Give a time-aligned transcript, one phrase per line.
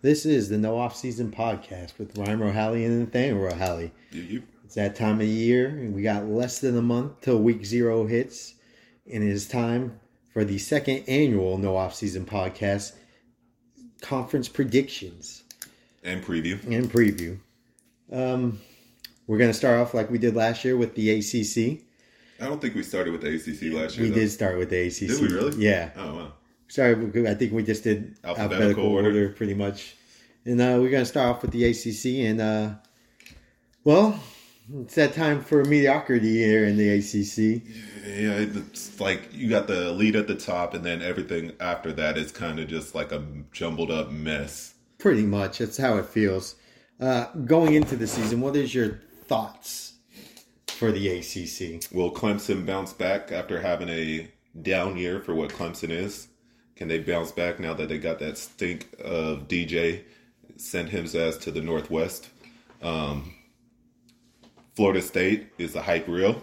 [0.00, 3.40] This is the No Off Season podcast with Ryan Rohally and Nathaniel
[4.12, 7.64] you, It's that time of year, and we got less than a month till week
[7.66, 8.54] zero hits,
[9.12, 9.98] and it is time
[10.32, 12.92] for the second annual No Off Season podcast
[14.00, 15.42] conference predictions
[16.04, 16.62] and preview.
[16.64, 17.40] and preview.
[18.12, 18.60] Um,
[19.26, 21.82] we're going to start off like we did last year with the ACC.
[22.40, 24.06] I don't think we started with the ACC last year.
[24.06, 24.20] We though.
[24.20, 25.08] did start with the ACC.
[25.08, 25.56] Did we really?
[25.56, 25.90] Yeah.
[25.96, 26.32] Oh wow.
[26.68, 26.94] Sorry,
[27.26, 29.08] I think we just did Alphabetical alphabetical, order.
[29.08, 29.28] order.
[29.30, 29.96] pretty much.
[30.44, 32.26] And uh, we're going to start off with the ACC.
[32.26, 32.70] And, uh,
[33.84, 34.20] well,
[34.80, 37.62] it's that time for mediocrity here in the ACC.
[38.06, 42.18] Yeah, it's like you got the lead at the top, and then everything after that
[42.18, 44.74] is kind of just like a jumbled up mess.
[44.98, 45.58] Pretty much.
[45.58, 46.56] That's how it feels.
[47.00, 49.94] Uh, going into the season, what is your thoughts
[50.66, 51.90] for the ACC?
[51.92, 54.28] Will Clemson bounce back after having a
[54.60, 56.28] down year for what Clemson is?
[56.78, 60.04] Can they bounce back now that they got that stink of DJ?
[60.56, 62.28] Sent his ass to the Northwest.
[62.80, 63.34] Um,
[64.76, 66.40] Florida State is the hype real.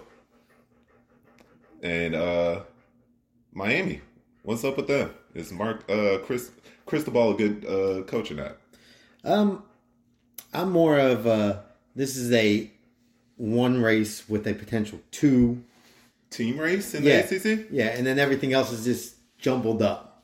[1.81, 2.61] And uh,
[3.53, 4.01] Miami,
[4.43, 5.11] what's up with them?
[5.33, 6.51] Is Mark uh, Chris
[6.85, 8.57] Cristobal a good uh, coach or not?
[9.23, 9.63] Um,
[10.53, 11.63] I'm more of a,
[11.95, 12.69] this is a
[13.38, 15.63] one race with a potential two.
[16.29, 17.21] Team race in Yeah.
[17.21, 17.67] the ACC?
[17.71, 20.14] Yeah, and then everything else is just jumbled up.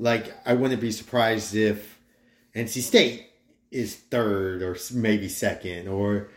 [0.00, 1.98] Like, I wouldn't be surprised if
[2.56, 3.26] NC State
[3.70, 6.28] is third or maybe second, or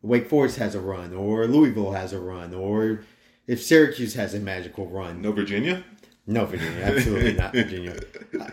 [0.00, 3.04] Wake Forest has a run, or Louisville has a run, or
[3.46, 5.20] if Syracuse has a magical run.
[5.20, 5.84] No Virginia?
[6.26, 7.98] No, Virginia, absolutely not Virginia.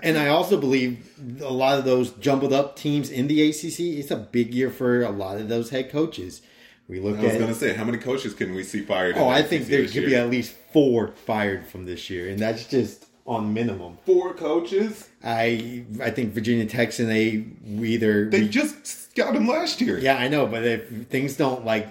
[0.03, 1.09] And I also believe
[1.41, 3.79] a lot of those jumbled up teams in the ACC.
[3.79, 6.41] It's a big year for a lot of those head coaches.
[6.89, 9.15] We look I was going to say, how many coaches can we see fired?
[9.17, 10.05] oh, I think there could year?
[10.07, 13.97] be at least four fired from this year, and that's just on minimum.
[14.05, 15.07] four coaches.
[15.23, 19.79] I I think Virginia Tech's and they we either They we- just got him last
[19.81, 19.99] year.
[19.99, 21.87] yeah I know, but if things don't like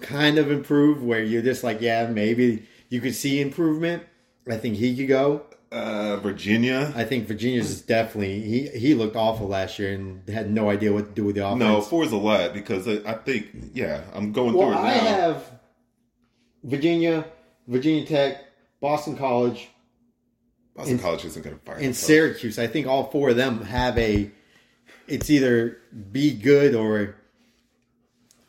[0.00, 4.04] kind of improve, where you're just like yeah maybe you could see improvement,
[4.48, 5.42] I think he could go.
[5.72, 6.92] Uh, Virginia.
[6.94, 10.92] I think Virginia's is definitely he he looked awful last year and had no idea
[10.92, 11.60] what to do with the offense.
[11.60, 14.82] No, four is a lot because I, I think, yeah, I'm going well, through it
[14.82, 14.88] now.
[14.88, 15.50] I have
[16.62, 17.24] Virginia,
[17.66, 18.44] Virginia Tech,
[18.80, 19.70] Boston College,
[20.74, 21.78] Boston in- College isn't going to fire.
[21.78, 21.92] the.
[21.92, 22.58] Syracuse.
[22.58, 24.30] I think all four of them have a.
[25.08, 25.78] It's either
[26.12, 27.16] be good or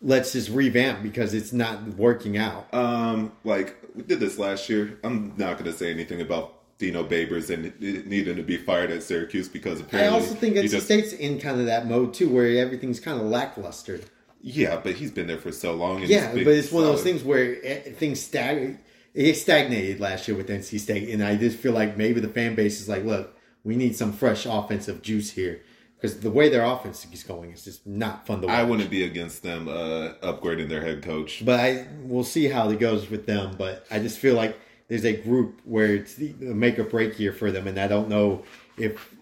[0.01, 2.71] let's just revamp because it's not working out.
[2.73, 4.99] Um, like we did this last year.
[5.03, 8.91] I'm not going to say anything about Dino Babers and it needing to be fired
[8.91, 12.13] at Syracuse because apparently I also think NC just- State's in kind of that mode
[12.13, 13.99] too, where everything's kind of lackluster.
[14.41, 16.01] Yeah, but he's been there for so long.
[16.01, 18.77] And Yeah, but it's one of those things where things stag
[19.13, 22.55] it stagnated last year with NC State, and I just feel like maybe the fan
[22.55, 25.61] base is like, look, we need some fresh offensive juice here
[25.95, 28.55] because the way their offense is going is just not fun to watch.
[28.55, 31.45] I wouldn't be against them uh, upgrading their head coach.
[31.45, 33.55] but I we'll see how it goes with them.
[33.57, 34.59] But I just feel like
[34.89, 38.09] there's a group where it's the make or break year for them, and I don't
[38.09, 38.43] know
[38.77, 39.15] if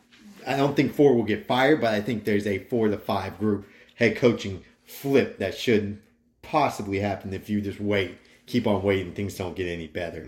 [0.48, 3.38] I don't think four will get fired, but I think there's a four to five
[3.38, 6.02] group head coaching flip that should
[6.42, 8.18] possibly happen if you just wait,
[8.52, 10.28] keep on waiting, things don't get any better.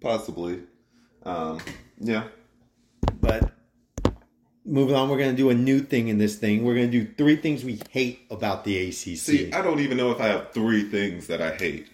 [0.00, 0.60] Possibly.
[1.24, 1.60] Um,
[1.98, 2.24] yeah.
[3.20, 3.50] But
[4.64, 6.62] moving on, we're gonna do a new thing in this thing.
[6.62, 9.16] We're gonna do three things we hate about the ACC.
[9.16, 11.88] See, I don't even know if I have three things that I hate.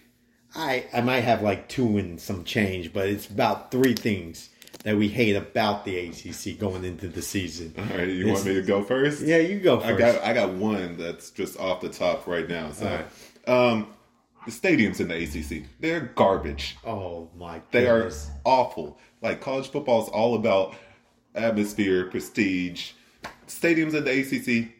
[0.55, 4.49] I I might have like two and some change, but it's about three things
[4.83, 7.73] that we hate about the ACC going into the season.
[7.77, 9.21] All right, you It's- want me to go first?
[9.21, 9.93] Yeah, you go first.
[9.93, 12.71] I got I got one that's just off the top right now.
[12.71, 13.03] So,
[13.47, 13.87] All um,
[14.47, 16.77] the stadiums in the ACC they're garbage.
[16.85, 18.09] oh my, They are
[18.45, 18.97] awful.
[19.21, 20.75] Like college football is all about
[21.35, 22.91] atmosphere, prestige.
[23.47, 24.71] Stadiums in the ACC.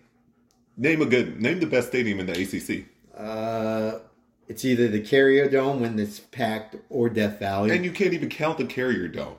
[0.78, 1.42] Name a good.
[1.42, 2.86] Name the best stadium in the ACC.
[3.18, 4.00] Uh,
[4.48, 7.76] it's either the Carrier Dome when it's packed or Death Valley.
[7.76, 9.36] And you can't even count the Carrier Dome.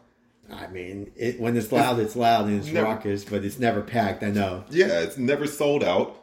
[0.50, 3.83] I mean, it, when it's loud, it's loud and it's Never- raucous, but it's never
[3.83, 4.22] packed.
[4.22, 4.65] I know.
[4.71, 6.16] Yeah, it's never sold out.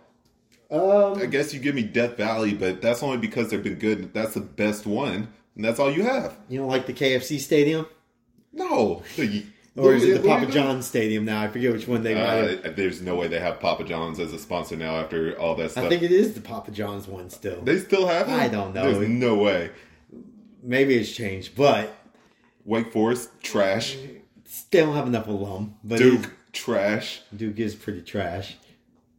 [0.72, 4.14] Um, I guess you give me Death Valley, but that's only because they've been good.
[4.14, 6.36] That's the best one, and that's all you have.
[6.50, 7.86] you don't like the KFC Stadium,
[8.52, 9.04] No,
[9.78, 11.42] or is it the Papa John's Stadium now?
[11.42, 12.16] I forget which one they.
[12.16, 15.72] Uh, there's no way they have Papa John's as a sponsor now after all that
[15.72, 15.86] stuff.
[15.86, 17.62] I think it is the Papa John's one still.
[17.62, 18.34] they still have it.
[18.34, 18.92] I don't know.
[18.92, 19.70] There's no way.
[20.64, 21.94] Maybe it's changed, but
[22.66, 23.96] Wake Forest trash.
[24.72, 25.76] they don't have enough alum.
[25.84, 27.22] But Duke, trash.
[27.36, 28.58] Duke is pretty trash.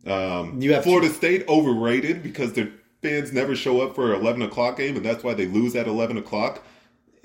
[0.06, 2.70] Um, You have Florida State overrated because their
[3.02, 5.86] fans never show up for an 11 o'clock game, and that's why they lose at
[5.86, 6.62] 11 o'clock.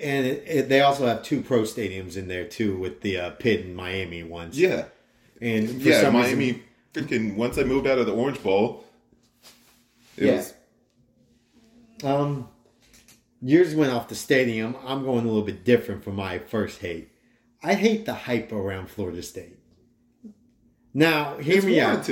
[0.00, 3.30] And it, it, they also have two pro stadiums in there too, with the uh,
[3.30, 4.58] Pitt and Miami ones.
[4.58, 4.86] Yeah.
[5.40, 6.62] And for yeah, some reason- Miami
[6.92, 8.84] freaking once they moved out of the Orange Bowl,
[10.16, 10.36] it Yeah.
[10.36, 10.54] was
[12.04, 12.48] Um,
[13.40, 14.76] yours went off the stadium.
[14.84, 17.10] I'm going a little bit different from my first hate.
[17.62, 19.56] I hate the hype around Florida State.
[20.92, 22.04] Now, hear it's me out.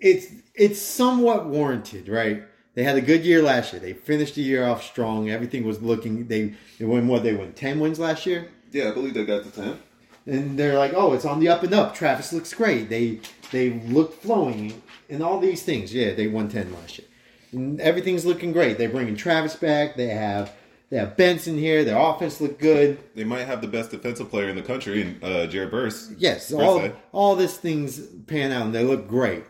[0.00, 2.42] It's it's somewhat warranted, right?
[2.74, 3.80] They had a good year last year.
[3.80, 5.30] They finished the year off strong.
[5.30, 6.26] Everything was looking.
[6.26, 7.22] They they won what?
[7.22, 8.48] They won ten wins last year.
[8.72, 9.78] Yeah, I believe they got the ten.
[10.26, 12.88] and they're like, "Oh, it's on the up and up." Travis looks great.
[12.88, 13.20] They
[13.52, 15.94] they look flowing and all these things.
[15.94, 17.06] Yeah, they won ten last year.
[17.52, 18.78] And everything's looking great.
[18.78, 19.96] They're bringing Travis back.
[19.96, 20.52] They have
[20.90, 21.84] they have Benson here.
[21.84, 22.98] Their offense look good.
[23.14, 26.10] They might have the best defensive player in the country, in uh, Jared Verse.
[26.18, 29.44] Yes, all all these things pan out and they look great.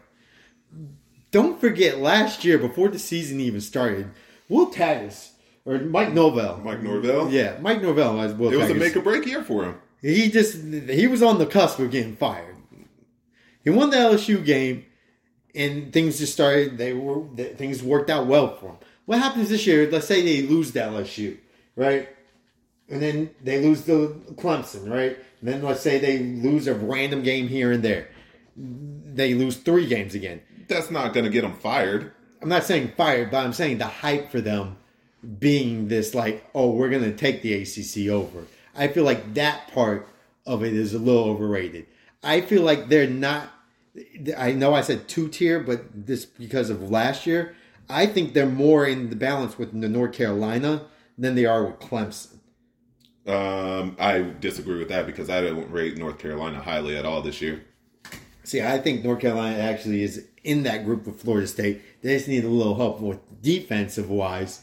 [1.34, 4.08] Don't forget, last year before the season even started,
[4.48, 5.30] Will Taggart
[5.64, 6.58] or Mike Norvell.
[6.58, 7.28] Mike Norvell.
[7.28, 9.74] Yeah, Mike Norvell was Will It was a make or break year for him.
[10.00, 12.54] He just he was on the cusp of getting fired.
[13.64, 14.84] He won the LSU game,
[15.56, 16.78] and things just started.
[16.78, 18.76] They were things worked out well for him.
[19.04, 19.90] What happens this year?
[19.90, 21.38] Let's say they lose to LSU,
[21.74, 22.10] right?
[22.88, 25.18] And then they lose the Clemson, right?
[25.40, 28.06] And then let's say they lose a random game here and there.
[28.56, 30.40] They lose three games again.
[30.68, 32.12] That's not going to get them fired.
[32.42, 34.76] I'm not saying fired, but I'm saying the hype for them
[35.38, 38.44] being this like, oh, we're gonna take the ACC over.
[38.76, 40.08] I feel like that part
[40.46, 41.86] of it is a little overrated.
[42.22, 43.50] I feel like they're not.
[44.36, 47.54] I know I said two tier, but this because of last year.
[47.88, 50.86] I think they're more in the balance with the North Carolina
[51.18, 52.38] than they are with Clemson.
[53.26, 57.42] Um, I disagree with that because I don't rate North Carolina highly at all this
[57.42, 57.62] year.
[58.42, 61.82] See, I think North Carolina actually is in that group with Florida State.
[62.02, 64.62] They just need a little help with defensive wise,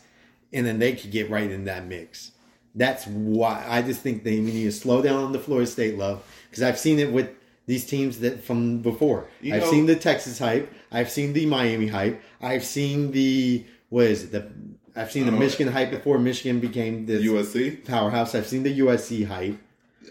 [0.54, 2.32] and then they could get right in that mix.
[2.74, 6.24] That's why I just think they need to slow down on the Florida State love
[6.50, 7.30] because I've seen it with
[7.66, 9.28] these teams that from before.
[9.42, 10.72] You I've know- seen the Texas hype.
[10.92, 12.22] I've seen the Miami hype.
[12.42, 14.32] I've seen the what is it?
[14.32, 14.48] The
[14.96, 17.72] I've seen the Uh, Michigan hype before Michigan became the USC.
[17.86, 18.36] powerhouse.
[18.36, 19.58] I've seen the USC hype.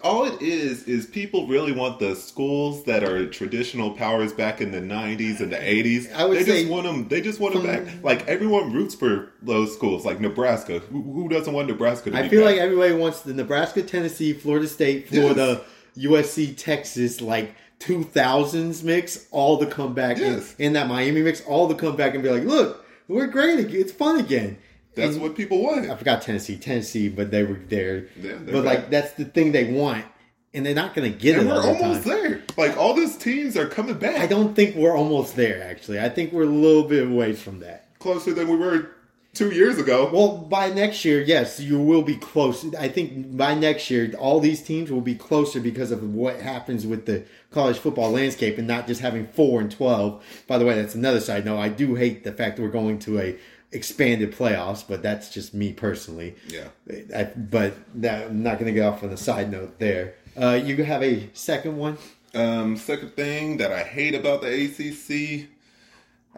[0.03, 4.71] All it is is people really want the schools that are traditional powers back in
[4.71, 6.13] the '90s and the '80s.
[6.15, 7.09] I would they say just want them.
[7.09, 8.03] They just want them back.
[8.03, 10.79] Like everyone roots for those schools, like Nebraska.
[10.79, 12.53] Who, who doesn't want Nebraska to I feel back?
[12.53, 15.63] like everybody wants the Nebraska, Tennessee, Florida State, Florida,
[15.99, 20.55] USC, Texas, like 2000s mix, all to come back Yes.
[20.59, 23.59] in, in that Miami mix, all to come back and be like, look, we're great.
[23.75, 24.59] It's fun again.
[24.95, 25.89] That's what people want.
[25.89, 28.07] I forgot Tennessee, Tennessee, but they were there.
[28.21, 28.91] Yeah, but like back.
[28.91, 30.05] that's the thing they want,
[30.53, 32.23] and they're not going to get and it we're all the almost time.
[32.23, 32.43] there.
[32.57, 34.17] Like all those teams are coming back.
[34.19, 35.63] I don't think we're almost there.
[35.63, 37.99] Actually, I think we're a little bit away from that.
[37.99, 38.91] closer than we were
[39.33, 40.11] two years ago.
[40.13, 42.75] Well, by next year, yes, you will be close.
[42.75, 46.85] I think by next year, all these teams will be closer because of what happens
[46.85, 50.23] with the college football landscape and not just having four and twelve.
[50.49, 51.59] By the way, that's another side note.
[51.59, 53.39] I do hate the fact that we're going to a
[53.73, 56.35] expanded playoffs, but that's just me personally.
[56.49, 56.69] Yeah.
[57.15, 60.15] I, but that, I'm not going to get off on a side note there.
[60.41, 61.99] Uh, you have a second one.
[62.35, 65.49] Um, second thing that I hate about the ACC,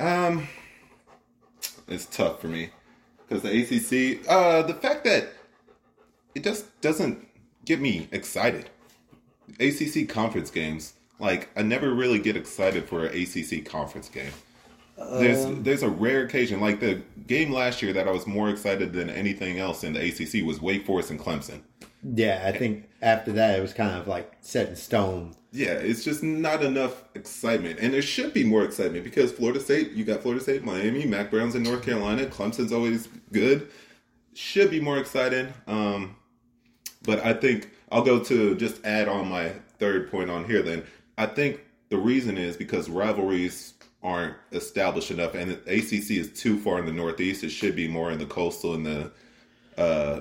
[0.02, 0.48] um,
[1.86, 2.70] it's tough for me
[3.28, 5.28] because the ACC, uh, the fact that
[6.34, 7.26] it just doesn't
[7.64, 8.70] get me excited.
[9.60, 14.32] ACC conference games, like I never really get excited for an ACC conference game.
[15.10, 18.92] There's there's a rare occasion like the game last year that I was more excited
[18.92, 21.60] than anything else in the ACC was Wake Forest and Clemson.
[22.02, 25.34] Yeah, I think after that it was kind of like set in stone.
[25.52, 27.78] Yeah, it's just not enough excitement.
[27.78, 31.30] And there should be more excitement because Florida State, you got Florida State, Miami, Mack
[31.30, 33.68] Brown's in North Carolina, Clemson's always good.
[34.34, 35.52] Should be more exciting.
[35.66, 36.16] Um,
[37.02, 40.84] but I think I'll go to just add on my third point on here then.
[41.18, 45.34] I think the reason is because rivalries aren't established enough.
[45.34, 47.44] And ACC is too far in the Northeast.
[47.44, 49.10] It should be more in the coastal and the
[49.78, 50.20] uh,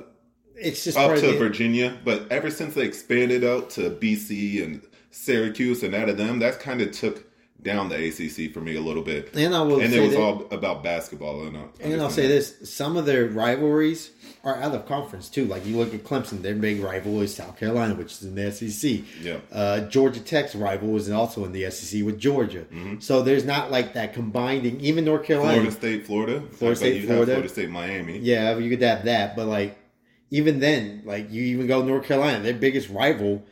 [0.55, 4.81] It's just up to the- Virginia, but ever since they expanded out to BC and
[5.09, 7.25] Syracuse and out of them, that's kind of took
[7.63, 9.35] down the ACC for me a little bit.
[9.35, 11.43] And I will and it was that- all about basketball.
[11.45, 14.11] And, uh, And I'll say this: some of their rivalries
[14.43, 15.45] are out of conference too.
[15.45, 18.51] Like you look at Clemson, their big rival is South Carolina, which is in the
[18.51, 19.03] SEC.
[19.21, 19.37] Yeah.
[19.51, 22.65] Uh, Georgia Tech's rival is also in the SEC with Georgia.
[22.73, 22.99] Mm-hmm.
[22.99, 24.79] So there's not like that combining.
[24.81, 27.19] Even North Carolina, Florida State, Florida, Florida State, you Florida.
[27.33, 28.17] have Florida State, Miami.
[28.19, 29.35] yeah, you could have that.
[29.35, 29.77] But like
[30.31, 33.43] even then, like you even go North Carolina, their biggest rival.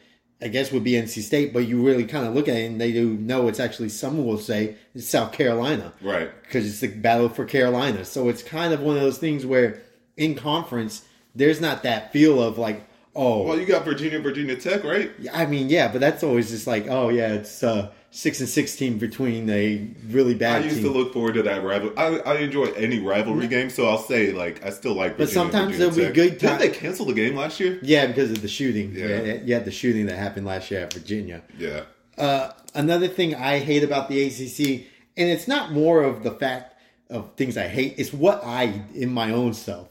[0.41, 2.79] I guess would be NC State, but you really kind of look at it and
[2.79, 6.29] they do know it's actually someone will say it's South Carolina Right.
[6.43, 8.05] because it's the battle for Carolina.
[8.05, 9.81] So it's kind of one of those things where
[10.15, 11.03] in conference
[11.35, 15.11] there's not that feel of like, oh, Well, you got Virginia, Virginia Tech, right?
[15.19, 18.49] Yeah, I mean, yeah, but that's always just like, oh yeah, it's uh, six and
[18.49, 20.61] six team between a really bad.
[20.61, 20.85] I used team.
[20.85, 21.91] to look forward to that rival.
[21.97, 25.17] I, I enjoy any rivalry game, so I'll say like I still like.
[25.17, 26.31] But sometimes Virginia there'll be Tech.
[26.31, 27.79] good Didn't they cancel the game last year?
[27.83, 28.93] yeah, because of the shooting.
[28.95, 29.37] Yeah.
[29.43, 31.41] Yeah, had the shooting that happened last year at Virginia.
[31.57, 31.83] Yeah,
[32.17, 34.87] Uh, another thing I hate about the ACC,
[35.17, 36.75] and it's not more of the fact
[37.09, 39.87] of things I hate, it's what I in my own self.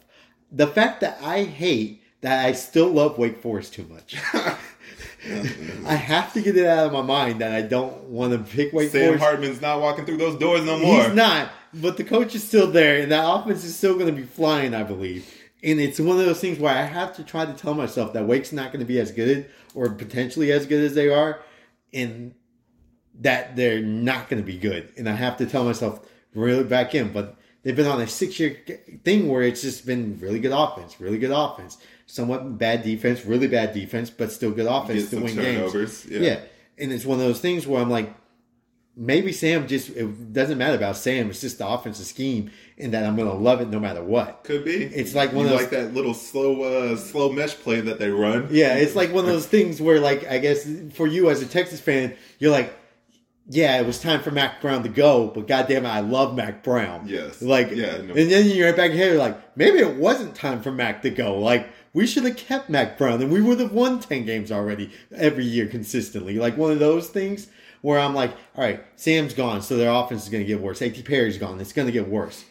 [0.51, 4.17] The fact that I hate that I still love Wake Forest too much.
[5.87, 8.73] I have to get it out of my mind that I don't want to pick
[8.73, 9.25] Wake Sam Forest.
[9.25, 11.05] Hartman's not walking through those doors no more.
[11.05, 14.13] He's not, but the coach is still there, and that offense is still going to
[14.13, 15.33] be flying, I believe.
[15.63, 18.27] And it's one of those things where I have to try to tell myself that
[18.27, 21.41] Wake's not going to be as good or potentially as good as they are,
[21.93, 22.35] and
[23.21, 24.93] that they're not going to be good.
[24.97, 26.01] And I have to tell myself
[26.35, 27.13] really back in.
[27.13, 28.57] But they've been on a six-year
[29.05, 33.47] thing where it's just been really good offense, really good offense, somewhat bad defense, really
[33.49, 36.05] bad defense, but still good offense to win turnovers.
[36.05, 36.23] games.
[36.25, 36.41] Yeah.
[36.77, 38.13] and it's one of those things where I'm like,
[38.97, 41.31] maybe Sam just it doesn't matter about Sam.
[41.31, 44.43] It's just the offensive scheme, and that I'm going to love it no matter what.
[44.45, 44.83] Could be.
[44.85, 47.99] It's like one you of those- like that little slow, uh, slow mesh play that
[48.01, 48.49] they run.
[48.51, 51.47] Yeah, it's like one of those things where, like, I guess for you as a
[51.47, 52.75] Texas fan, you're like,
[53.51, 56.63] yeah, it was time for Mack Brown to go, but goddamn it, I love Mack
[56.63, 57.07] Brown.
[57.09, 57.41] Yes.
[57.41, 58.15] Like, Yeah, no.
[58.15, 61.39] and then you're right back here, like, maybe it wasn't time for Mack to go.
[61.39, 61.67] Like,
[61.99, 65.45] we should have kept Mack Brown, and we would have won ten games already every
[65.45, 66.39] year consistently.
[66.39, 67.49] Like one of those things
[67.83, 70.81] where I'm like, all right, Sam's gone, so their offense is going to get worse.
[70.81, 71.03] A.T.
[71.03, 72.45] Perry's gone, it's going to get worse.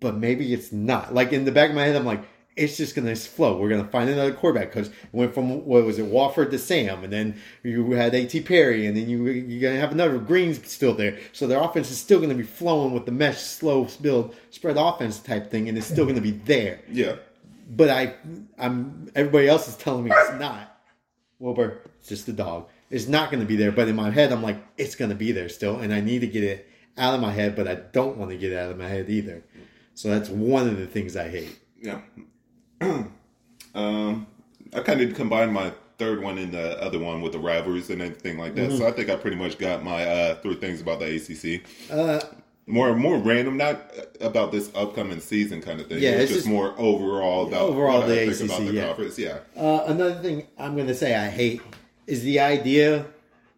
[0.00, 1.12] But maybe it's not.
[1.12, 2.24] Like in the back of my head, I'm like,
[2.56, 3.58] it's just going to flow.
[3.58, 6.58] We're going to find another quarterback because it went from what was it, Wolford to
[6.58, 8.40] Sam, and then you had A.T.
[8.40, 11.18] Perry, and then you you're going to have another Green's still there.
[11.32, 14.78] So their offense is still going to be flowing with the mesh, slow build, spread
[14.78, 16.80] offense type thing, and it's still going to be there.
[16.90, 17.16] Yeah.
[17.68, 18.14] But I,
[18.58, 20.68] I'm everybody else is telling me it's not.
[21.38, 22.68] Wilbur, it's just a dog.
[22.90, 23.72] It's not going to be there.
[23.72, 26.20] But in my head, I'm like, it's going to be there still, and I need
[26.20, 27.56] to get it out of my head.
[27.56, 29.42] But I don't want to get it out of my head either.
[29.94, 31.58] So that's one of the things I hate.
[31.80, 32.00] Yeah.
[33.74, 34.26] um,
[34.74, 38.02] I kind of combined my third one and the other one with the rivalries and
[38.02, 38.70] everything like that.
[38.70, 38.78] Mm-hmm.
[38.78, 41.62] So I think I pretty much got my uh, three things about the ACC.
[41.90, 42.20] Uh,
[42.66, 46.00] More more random, not about this upcoming season kind of thing.
[46.00, 48.86] Yeah, it's, it's just, just- more overall about Overall, the think about ACC, the yeah.
[48.86, 49.18] conference.
[49.18, 49.38] Yeah.
[49.56, 51.60] Uh, another thing I'm going to say I hate
[52.06, 53.06] is the idea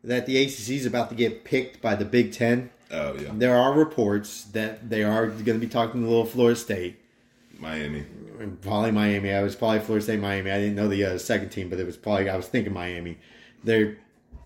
[0.05, 2.71] that the ACC is about to get picked by the Big Ten.
[2.91, 3.31] Oh yeah.
[3.35, 6.99] There are reports that they are going to be talking to little Florida State.
[7.59, 8.05] Miami.
[8.63, 9.33] Probably Miami.
[9.33, 10.51] I was probably Florida State, Miami.
[10.51, 13.19] I didn't know the uh, second team, but it was probably I was thinking Miami.
[13.63, 13.97] They're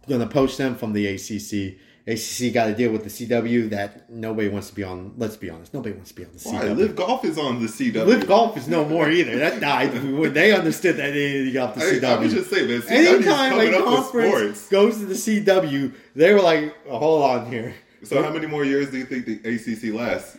[0.09, 1.79] going to poach them from the ACC.
[2.09, 5.13] ACC got to deal with the CW that nobody wants to be on.
[5.19, 6.65] Let's be honest, nobody wants to be on the Why?
[6.65, 6.77] CW.
[6.77, 8.07] Live Golf is on the CW.
[8.07, 9.39] Live golf is no more either.
[9.39, 12.05] That died when they understood that they needed to get off the CW.
[12.05, 12.83] I was just saying, man.
[12.89, 17.75] Anytime a conference goes to the CW, they were like, oh, "Hold on here."
[18.05, 20.39] So how many more years do you think the ACC lasts?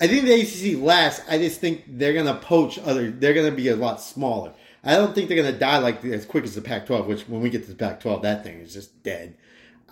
[0.00, 1.22] I think the ACC lasts.
[1.28, 3.10] I just think they're gonna poach other.
[3.10, 4.54] They're gonna be a lot smaller.
[4.82, 7.06] I don't think they're gonna die like as quick as the Pac-12.
[7.06, 9.36] Which when we get to the Pac-12, that thing is just dead.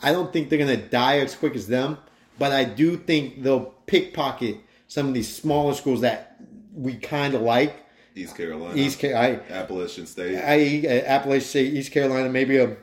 [0.03, 1.99] I don't think they're gonna die as quick as them,
[2.39, 6.37] but I do think they'll pickpocket some of these smaller schools that
[6.75, 7.77] we kind of like.
[8.15, 10.37] East Carolina, East, Ca- I, Appalachian State.
[10.37, 12.77] I, uh, Appalachian State, East Carolina, maybe a,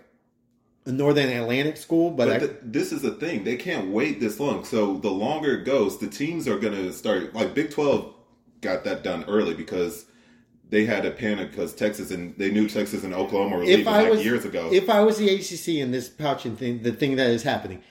[0.86, 4.20] a Northern Atlantic school, but, But I, th- this is the thing; they can't wait
[4.20, 4.64] this long.
[4.64, 7.34] So the longer it goes, the teams are going to start.
[7.34, 8.14] Like Big Twelve
[8.62, 10.06] got that done early because
[10.70, 13.88] they had a panic because Texas and they knew Texas and Oklahoma were if leaving
[13.88, 14.70] I like was years ago.
[14.72, 17.82] if I was the ACC in this pouching thing, the thing that is happening,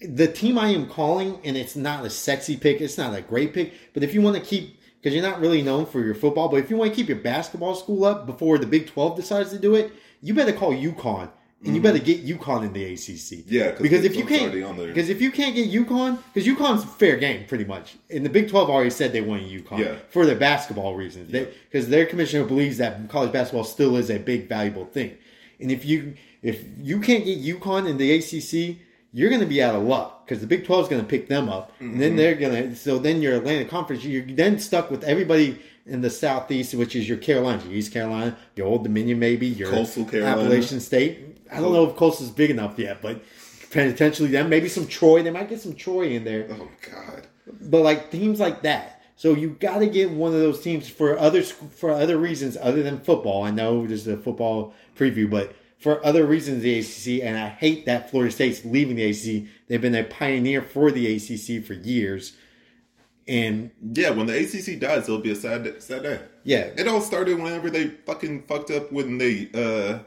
[0.00, 3.54] the team I am calling, and it's not a sexy pick, it's not a great
[3.54, 6.48] pick, but if you want to keep, because you're not really known for your football,
[6.48, 9.50] but if you want to keep your basketball school up before the Big Twelve decides
[9.50, 11.30] to do it, you better call UConn.
[11.64, 12.98] And you better get UConn in the ACC.
[12.98, 13.54] Mm-hmm.
[13.54, 14.88] Yeah, 'cause because if you can't, already on there.
[14.88, 18.48] because if you can't get UConn, because UConn's fair game pretty much, and the Big
[18.50, 19.94] Twelve already said they want UConn Yeah.
[20.10, 24.48] for their basketball reasons, because their commissioner believes that college basketball still is a big
[24.48, 25.12] valuable thing,
[25.60, 28.78] and if you if you can't get UConn in the ACC,
[29.12, 31.28] you're going to be out of luck because the Big Twelve is going to pick
[31.28, 32.00] them up, and Mm-hmm.
[32.00, 36.00] then they're going to so then your Atlantic Conference, you're then stuck with everybody in
[36.00, 40.04] the Southeast, which is your Carolina, your East Carolina, your Old Dominion, maybe your Coastal
[40.04, 40.40] Carolina.
[40.40, 41.38] Appalachian State.
[41.50, 43.22] I don't know if Coastal's big enough yet, but
[43.70, 45.22] potentially them, maybe some Troy.
[45.22, 47.26] They might get some Troy in there oh God,
[47.60, 49.02] but like teams like that.
[49.16, 52.82] So you got to get one of those teams for other for other reasons other
[52.82, 53.44] than football.
[53.44, 57.48] I know this is a football preview, but for other reasons the ACC, and I
[57.48, 59.48] hate that Florida State's leaving the ACC.
[59.68, 62.34] They've been a pioneer for the ACC for years,
[63.28, 64.10] and yeah.
[64.10, 66.20] When the ACC dies, it'll be a sad sad day.
[66.44, 70.00] yeah, It all started whenever they fucking fucked up when they uh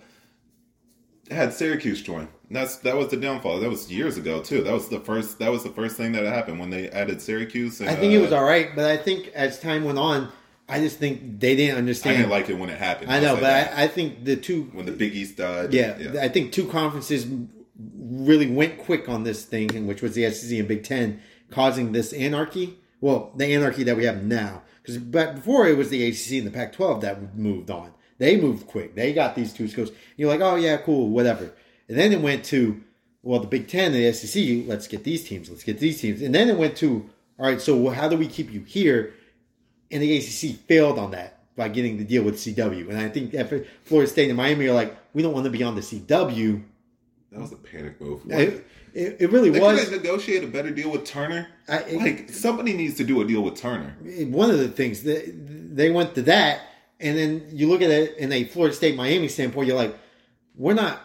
[1.33, 2.27] had Syracuse join.
[2.51, 3.59] That's that was the downfall.
[3.59, 4.63] That was years ago too.
[4.63, 5.39] That was the first.
[5.39, 7.81] That was the first thing that happened when they added Syracuse.
[7.81, 10.31] And, I think it was uh, all right, but I think as time went on,
[10.69, 12.17] I just think they didn't understand.
[12.17, 13.11] I didn't like it when it happened.
[13.11, 13.45] I know, but.
[13.45, 15.73] I, I think the two when the Big East died.
[15.73, 17.25] Yeah, I think two conferences
[17.77, 22.13] really went quick on this thing, which was the SEC and Big Ten, causing this
[22.13, 22.77] anarchy.
[23.01, 26.47] Well, the anarchy that we have now, because but before it was the ACC and
[26.47, 27.91] the Pac-12 that moved on.
[28.17, 28.95] They moved quick.
[28.95, 29.91] They got these two schools.
[30.15, 31.51] You're like, oh yeah, cool, whatever.
[31.89, 32.81] And then it went to
[33.25, 34.67] well, the Big Ten and the SEC.
[34.67, 35.49] Let's get these teams.
[35.49, 36.21] Let's get these teams.
[36.21, 37.59] And then it went to all right.
[37.59, 39.13] So how do we keep you here?
[39.91, 42.89] And the ACC failed on that by getting the deal with CW.
[42.89, 43.49] And I think that
[43.83, 46.63] Florida State and Miami are like, we don't want to be on the CW.
[47.31, 48.21] that was a panic move.
[48.29, 49.83] It, it, it really they could was.
[49.83, 51.47] have negotiated a better deal with Turner.
[51.67, 53.95] I- it- like somebody needs to do a deal with Turner.
[54.27, 55.31] One of the things that
[55.75, 56.61] they went to that,
[56.99, 59.95] and then you look at it in a Florida State Miami standpoint, you're like,
[60.55, 61.01] we're not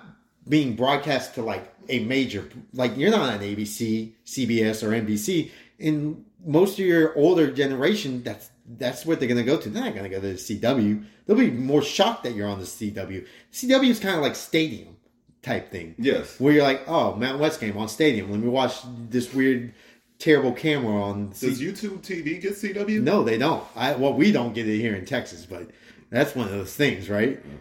[0.48, 5.50] being broadcast to like a major, like you're not on ABC, CBS, or NBC.
[5.80, 9.68] In most of your older generation, that's that's what they're going to go to.
[9.68, 11.04] They're not going to go to the CW.
[11.26, 13.26] They'll be more shocked that you're on the CW.
[13.52, 14.96] CW is kind of like stadium
[15.42, 15.94] type thing.
[15.98, 16.38] Yes.
[16.38, 18.30] where you're like, oh, Mount West game on Stadium.
[18.30, 18.74] Let me watch
[19.08, 19.72] this weird,
[20.18, 21.32] terrible camera on.
[21.32, 23.02] C- Does YouTube TV get CW?
[23.02, 23.64] no, they don't.
[23.74, 25.70] I well, we don't get it here in Texas, but
[26.10, 27.42] that's one of those things, right?
[27.46, 27.58] Mm.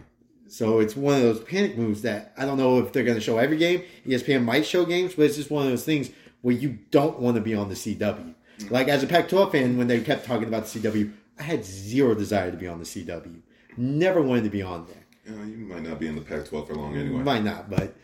[0.48, 3.20] So it's one of those panic moves that I don't know if they're going to
[3.22, 3.82] show every game.
[4.06, 6.10] ESPN might show games, but it's just one of those things
[6.42, 8.34] where you don't want to be on the CW.
[8.58, 8.70] Mm.
[8.70, 12.14] Like as a Pac-12 fan, when they kept talking about the CW, I had zero
[12.14, 13.40] desire to be on the CW.
[13.76, 14.96] Never wanted to be on there.
[15.28, 17.22] Uh, you might not be in the Pac-12 for long anyway.
[17.22, 17.94] Might not, but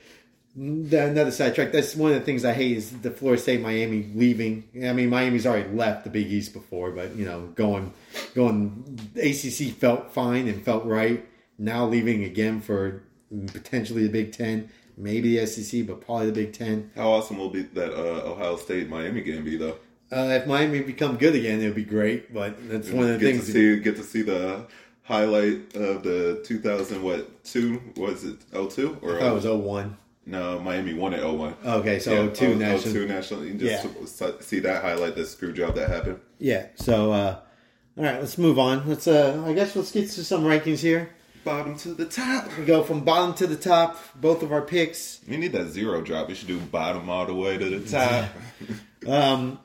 [0.56, 1.72] the- another sidetrack.
[1.72, 4.64] That's one of the things I hate is the Florida State Miami leaving.
[4.84, 7.92] I mean, Miami's already left the Big East before, but you know, going
[8.34, 11.26] going ACC felt fine and felt right.
[11.58, 13.02] Now leaving again for
[13.52, 16.90] potentially the Big Ten, maybe the SEC, but probably the Big Ten.
[16.94, 19.76] How awesome will be that uh, Ohio State Miami game be though?
[20.12, 22.32] Uh, if Miami become good again, it would be great.
[22.32, 23.46] But that's one of the get things.
[23.46, 24.66] to see get to see the
[25.06, 29.96] highlight of the 2000 what two was it 02 or I thought it was 01.
[30.26, 31.54] no Miami won at 01.
[31.64, 32.92] Okay, so 02 national.
[32.92, 33.44] 02 national.
[33.44, 36.20] You just see that highlight the screw job that happened.
[36.38, 36.66] Yeah.
[36.74, 37.38] So, uh,
[37.96, 38.86] all right, let's move on.
[38.88, 39.06] Let's.
[39.06, 41.10] Uh, I guess let's get to some rankings here.
[41.44, 42.48] Bottom to the top.
[42.58, 43.96] We go from bottom to the top.
[44.16, 45.20] Both of our picks.
[45.28, 46.26] We need that zero drop.
[46.28, 48.28] We should do bottom all the way to the top.
[49.06, 49.60] Um,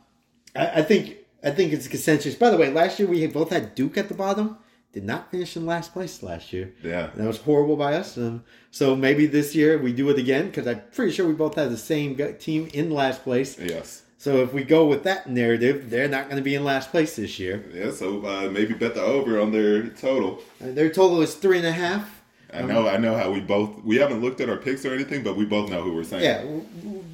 [0.55, 1.17] I, I think.
[1.43, 2.35] I think it's consensus.
[2.35, 4.57] By the way, last year we both had Duke at the bottom.
[4.93, 6.73] Did not finish in last place last year.
[6.83, 7.11] yeah.
[7.15, 8.17] That was horrible by us.
[8.17, 11.55] Um, so maybe this year we do it again because I'm pretty sure we both
[11.55, 13.57] had the same team in last place.
[13.57, 14.03] Yes.
[14.17, 17.15] So if we go with that narrative, they're not going to be in last place
[17.15, 17.63] this year.
[17.73, 17.91] Yeah.
[17.91, 20.43] So uh, maybe bet the over on their total.
[20.61, 22.21] Uh, Their total is three and a half.
[22.53, 22.85] I know.
[22.85, 23.81] I know how we both.
[23.85, 26.23] We haven't looked at our picks or anything, but we both know who we're saying.
[26.25, 26.43] Yeah,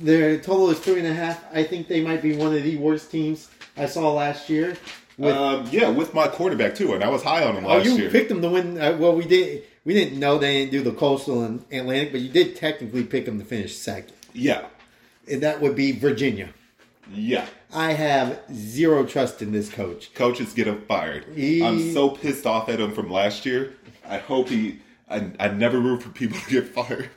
[0.02, 1.46] their total is three and a half.
[1.54, 4.76] I think they might be one of the worst teams I saw last year.
[5.18, 7.90] With, Um, yeah, with my quarterback too, and I was high on him last oh,
[7.92, 8.10] you year.
[8.12, 8.80] picked him to win.
[8.80, 9.64] Uh, well, we did.
[9.84, 13.26] We didn't know they didn't do the Coastal and Atlantic, but you did technically pick
[13.28, 14.14] him to finish second.
[14.34, 14.66] yeah,
[15.32, 16.50] And that would be Virginia.
[17.14, 17.46] yeah.
[17.74, 20.14] I have zero trust in this coach.
[20.14, 21.26] Coaches get him fired.
[21.36, 23.74] He- I'm so pissed off at him from last year.
[24.08, 24.80] I hope he.
[25.10, 27.10] I, I never root for people to get fired.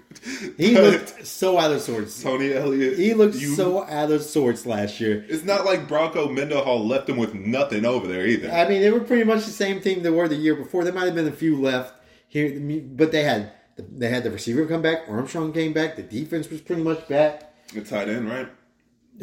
[0.56, 2.22] He looked so out of sorts.
[2.22, 2.96] Tony Elliott.
[2.98, 5.24] He looked you- so out of sorts last year.
[5.28, 8.50] It's not like Bronco Mendenhall left him with nothing over there either.
[8.50, 10.84] I mean, they were pretty much the same team they were the year before.
[10.84, 11.94] There might have been a few left
[12.28, 12.60] here,
[12.94, 15.08] but they had they had the receiver come back.
[15.08, 15.96] Armstrong came back.
[15.96, 17.52] The defense was pretty much back.
[17.72, 18.48] The tight end, right?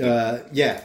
[0.01, 0.81] Uh, yeah,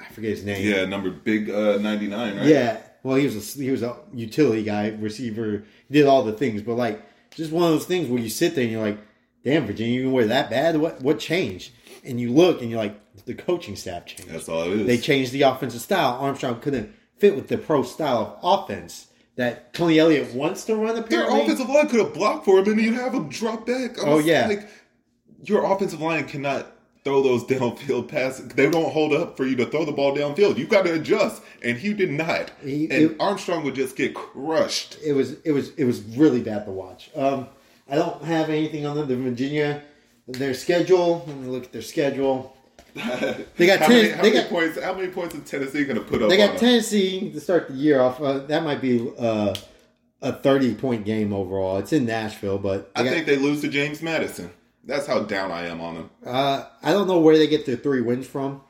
[0.00, 0.66] I forget his name.
[0.68, 2.46] Yeah, number big uh, 99, right?
[2.46, 2.78] yeah.
[3.04, 6.62] Well, he was a, he was a utility guy, receiver, did all the things.
[6.62, 7.00] But like,
[7.36, 8.98] just one of those things where you sit there and you're like,
[9.44, 10.76] "Damn, Virginia, you were that bad?
[10.78, 11.70] What what changed?"
[12.02, 14.86] And you look and you're like, "The coaching staff changed." That's all it is.
[14.86, 16.18] They changed the offensive style.
[16.20, 20.94] Armstrong couldn't fit with the pro style of offense that Tony Elliott wants to run.
[20.94, 23.98] Their Apparently, offensive line could have blocked for him and you'd have him drop back.
[23.98, 24.46] I Oh, was yeah.
[24.46, 24.68] Like,
[25.42, 26.66] your offensive line cannot
[27.04, 28.48] throw those downfield passes.
[28.48, 30.56] They don't hold up for you to throw the ball downfield.
[30.58, 31.42] You've got to adjust.
[31.62, 32.50] And he did not.
[32.62, 34.96] He- and it- Armstrong would just get crushed.
[35.04, 37.10] it was it was it was really bad to watch.
[37.14, 37.48] Um,
[37.88, 39.06] I don't have anything on them.
[39.08, 39.82] The Virginia,
[40.26, 41.24] their schedule.
[41.26, 42.56] Let me look at their schedule.
[43.56, 44.80] They got how 10 Many, how they many got- points?
[44.82, 46.28] How many points is Tennessee going to put up?
[46.30, 46.58] They got?
[46.58, 48.20] Tennessee to start the year off.
[48.20, 49.52] Uh, that might be uh,
[50.22, 51.78] a thirty point game overall.
[51.78, 54.50] It's in Nashville, but I got- think they lose to James Madison.
[54.86, 56.10] That's how down I am on them.
[56.24, 58.60] Uh, I don't know where they get their three wins from.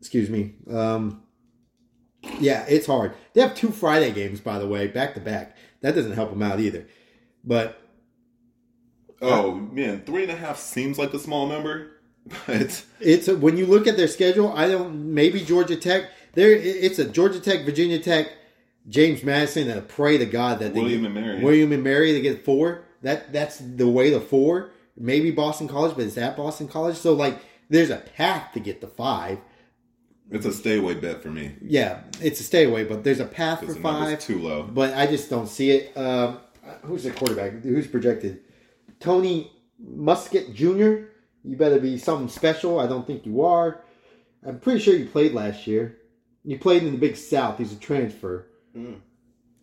[0.00, 0.54] Excuse me.
[0.70, 1.22] Um,
[2.38, 3.14] yeah, it's hard.
[3.32, 5.56] They have two Friday games, by the way, back to back.
[5.80, 6.86] That doesn't help them out either.
[7.42, 7.80] But
[9.20, 11.92] Oh man, three and a half seems like a small number,
[12.46, 14.52] but It's a, when you look at their schedule.
[14.52, 15.14] I don't.
[15.14, 16.10] Maybe Georgia Tech.
[16.34, 18.26] There, it's a Georgia Tech, Virginia Tech,
[18.88, 21.44] James Madison, and I pray to God that they William get, and Mary.
[21.44, 22.84] William and Mary, they get four.
[23.02, 24.70] That that's the way to four.
[24.96, 26.96] Maybe Boston College, but it's at Boston College.
[26.96, 29.38] So like, there's a path to get the five.
[30.30, 33.26] it's a stay away bet for me Yeah, it's a stay away, but there's a
[33.26, 34.20] path for five.
[34.20, 34.62] too low.
[34.62, 35.96] But I just don't see it.
[35.96, 36.38] Um,
[36.82, 37.62] who's the quarterback?
[37.62, 38.40] Who's projected?
[39.00, 39.50] Tony
[39.82, 41.08] Muskett Jr.
[41.46, 42.80] You better be something special.
[42.80, 43.84] I don't think you are.
[44.46, 45.98] I'm pretty sure you played last year.
[46.42, 47.58] You played in the Big South.
[47.58, 48.46] He's a transfer.
[48.74, 48.94] Hmm.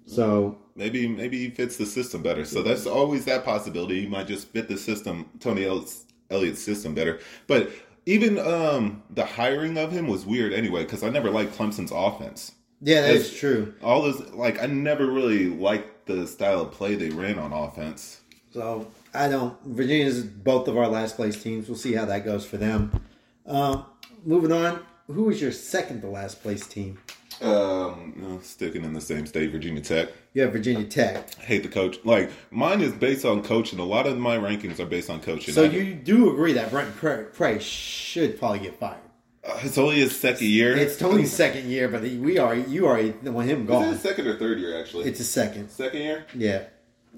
[0.06, 2.46] So Maybe maybe he fits the system better.
[2.46, 4.02] So that's always that possibility.
[4.02, 7.20] He might just fit the system, Tony Elliott's, Elliott's system better.
[7.48, 7.70] But
[8.06, 12.54] even um, the hiring of him was weird anyway because I never liked Clemson's offense.
[12.82, 13.74] yeah, that's true.
[13.84, 18.22] All those like I never really liked the style of play they ran on offense.
[18.54, 19.62] So I don't.
[19.66, 21.68] Virginia's both of our last place teams.
[21.68, 23.02] We'll see how that goes for them.
[23.46, 23.86] Um,
[24.24, 24.84] moving on.
[25.08, 26.98] Who was your second to last place team?
[27.42, 30.10] Um, no, sticking in the same state, Virginia Tech.
[30.34, 31.34] Yeah, Virginia Tech.
[31.36, 31.98] hate the coach.
[32.06, 33.80] Like mine is based on coaching.
[33.80, 35.54] A lot of my rankings are based on coaching.
[35.54, 39.00] So I- you do agree that Brent Pry should probably get fired.
[39.44, 40.78] uh, it's only his second year.
[40.78, 43.98] It's Tony's second year, but he, we are you already want him Is it gone.
[43.98, 45.06] second or third year actually?
[45.06, 45.70] It's a second.
[45.72, 46.26] second year.
[46.36, 46.64] Yeah.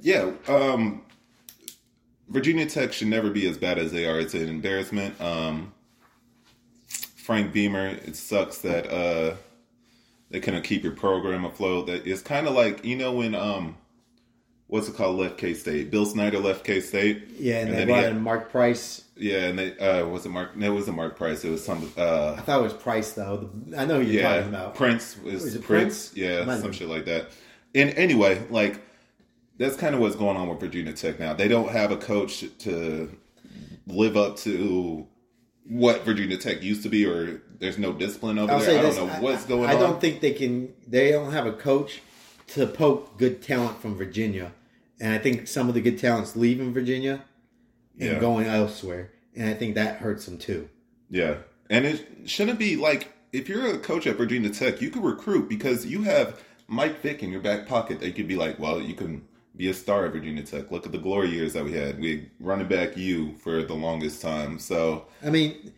[0.01, 0.31] Yeah.
[0.47, 1.01] Um,
[2.29, 4.19] Virginia Tech should never be as bad as they are.
[4.21, 5.19] It's an embarrassment.
[5.21, 5.73] Um,
[6.87, 7.87] Frank Beamer.
[7.87, 9.35] It sucks that uh,
[10.33, 11.85] they couldn't keep your program afloat.
[11.85, 13.77] That it's kind of like you know when um,
[14.65, 15.17] what's it called?
[15.17, 15.91] Left K State.
[15.91, 17.27] Bill Snyder left K State.
[17.37, 19.03] Yeah, and, they brought had- in Mark Price.
[19.15, 20.57] Yeah, and they uh, was it Mark?
[20.57, 21.45] No, it wasn't Mark Price.
[21.45, 21.89] It was some.
[21.95, 23.47] Uh, I thought it was Price though.
[23.67, 24.73] The, I know who you're yeah, talking about.
[24.73, 25.65] Prince was Was Prince.
[26.09, 26.11] Prince?
[26.15, 27.27] Yeah, Might some shit like that.
[27.75, 28.81] And anyway, like
[29.59, 31.33] that's kind of what's going on with Virginia Tech now.
[31.33, 33.15] They don't have a coach to
[33.85, 35.07] live up to
[35.67, 38.79] what Virginia Tech used to be, or there's no discipline over I'll there.
[38.79, 39.77] I don't know what's going I on.
[39.77, 40.73] I don't think they can.
[40.87, 42.01] They don't have a coach
[42.47, 44.51] to poke good talent from Virginia,
[44.99, 47.23] and I think some of the good talents leaving Virginia
[47.99, 48.19] and Yeah.
[48.19, 50.67] going elsewhere, and I think that hurts them too.
[51.09, 51.37] Yeah.
[51.69, 55.47] And it shouldn't be like if you're a coach at Virginia Tech, you can recruit
[55.49, 57.99] because you have Mike Vick in your back pocket.
[57.99, 59.23] They could be like, well, you can
[59.55, 60.69] be a star at Virginia Tech.
[60.71, 61.99] Look at the glory years that we had.
[61.99, 64.59] We running back you for the longest time.
[64.59, 65.71] So I mean,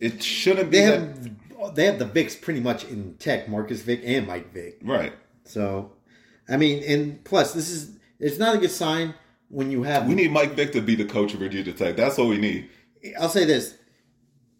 [0.00, 3.82] it shouldn't be they that, have they have the Vicks pretty much in Tech, Marcus
[3.82, 4.78] Vick and Mike Vick.
[4.82, 5.12] right.
[5.44, 5.92] So,
[6.48, 9.14] I mean, and plus, this is it's not a good sign
[9.48, 10.06] when you have.
[10.08, 11.96] We need Mike Vick to be the coach of Virginia Tech.
[11.96, 12.68] That's what we need.
[13.20, 13.74] I'll say this: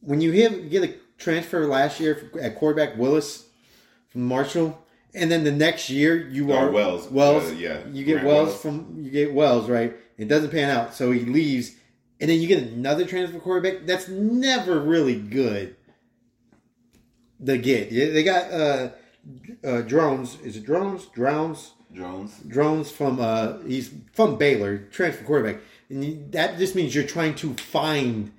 [0.01, 3.47] when you have, get a transfer last year at quarterback Willis
[4.09, 4.79] from Marshall,
[5.15, 7.09] and then the next year you Or are Wells.
[7.11, 7.81] Wells, Uh, yeah.
[7.93, 8.63] you get Grant Wells Wells.
[8.63, 9.97] from you get Wells right.
[10.19, 11.73] It doesn't pan out, so he leaves,
[12.21, 13.87] and then you get another transfer quarterback.
[13.87, 15.77] That's never really good.
[17.45, 18.89] To get, they got uh,
[19.63, 20.41] uh, drones.
[20.41, 21.05] Is it drones?
[21.07, 22.39] Drones Jones.
[22.47, 27.35] drones from uh he's from Baylor, transfer quarterback, and you, that just means you're trying
[27.37, 28.33] to find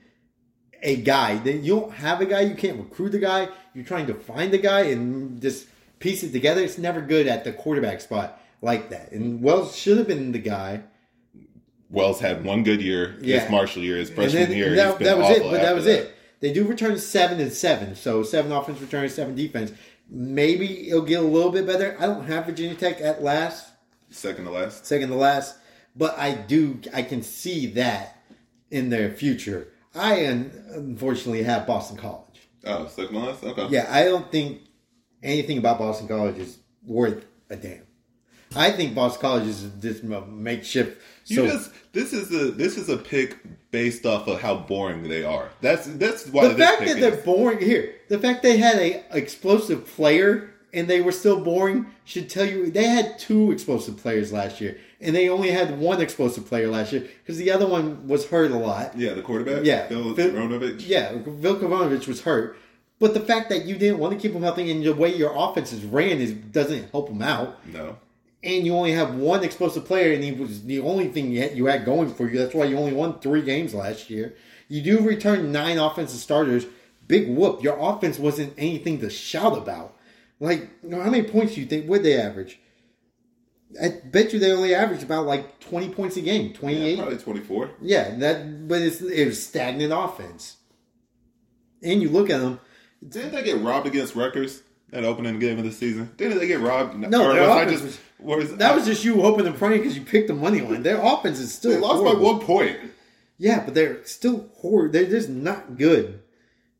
[0.83, 1.37] a guy.
[1.37, 3.49] Then you don't have a guy, you can't recruit the guy.
[3.73, 5.67] You're trying to find the guy and just
[5.99, 6.61] piece it together.
[6.61, 9.11] It's never good at the quarterback spot like that.
[9.11, 10.83] And Wells should have been the guy.
[11.89, 13.17] Wells had one good year.
[13.21, 13.41] Yeah.
[13.41, 14.75] His Marshall year, his freshman then year.
[14.75, 15.43] that, that was it.
[15.43, 16.13] But that was it.
[16.39, 19.71] They do return seven and seven, so seven offense returns, seven defense.
[20.09, 21.97] Maybe it'll get a little bit better.
[21.99, 23.71] I don't have Virginia Tech at last.
[24.09, 24.85] Second to last.
[24.85, 25.57] second to last.
[25.95, 28.21] But I do, I can see that
[28.69, 29.69] in their future.
[29.95, 32.47] I un- unfortunately have Boston College.
[32.65, 33.43] Oh, second to last.
[33.43, 33.67] Okay.
[33.69, 34.61] Yeah, I don't think
[35.23, 37.87] anything about Boston College is worth a damn.
[38.55, 41.01] I think Boston College is just a makeshift.
[41.27, 43.37] You So just this is a this is a pick
[43.71, 45.49] based off of how boring they are.
[45.61, 49.85] That's that's why the fact that they're boring here, the fact they had a explosive
[49.85, 54.61] player and they were still boring should tell you they had two explosive players last
[54.61, 58.27] year and they only had one explosive player last year because the other one was
[58.29, 58.97] hurt a lot.
[58.97, 59.65] yeah, the quarterback.
[59.65, 60.87] Yeah, Bill Phil- Ronovich.
[60.87, 62.57] Yeah, Vilkovic was hurt,
[62.99, 65.33] but the fact that you didn't want to keep him healthy and the way your
[65.35, 67.65] offense is ran is doesn't help him out.
[67.67, 67.97] No.
[68.47, 71.57] And you only have one explosive player, and he was the only thing you had,
[71.57, 72.39] you had going for you.
[72.39, 74.35] That's why you only won three games last year.
[74.69, 76.65] You do return nine offensive starters.
[77.07, 77.61] Big whoop.
[77.61, 79.97] Your offense wasn't anything to shout about.
[80.39, 82.59] Like, you know, how many points do you think would they average?
[83.81, 87.17] I bet you they only average about like twenty points a game, twenty Yeah, probably
[87.17, 87.71] twenty four.
[87.81, 90.55] Yeah, that but it's it was stagnant offense.
[91.83, 92.61] And you look at them,
[93.07, 94.63] Didn't they get robbed against Rutgers?
[94.91, 96.11] That opening game of the season.
[96.15, 96.97] Didn't they get robbed?
[96.97, 99.81] No, or their was I offense just was That was just you hoping and praying
[99.81, 100.83] because you picked the money line.
[100.83, 102.77] Their offense is still they lost by one point.
[103.37, 104.93] Yeah, but they're still horrible.
[104.93, 106.21] They're just not good.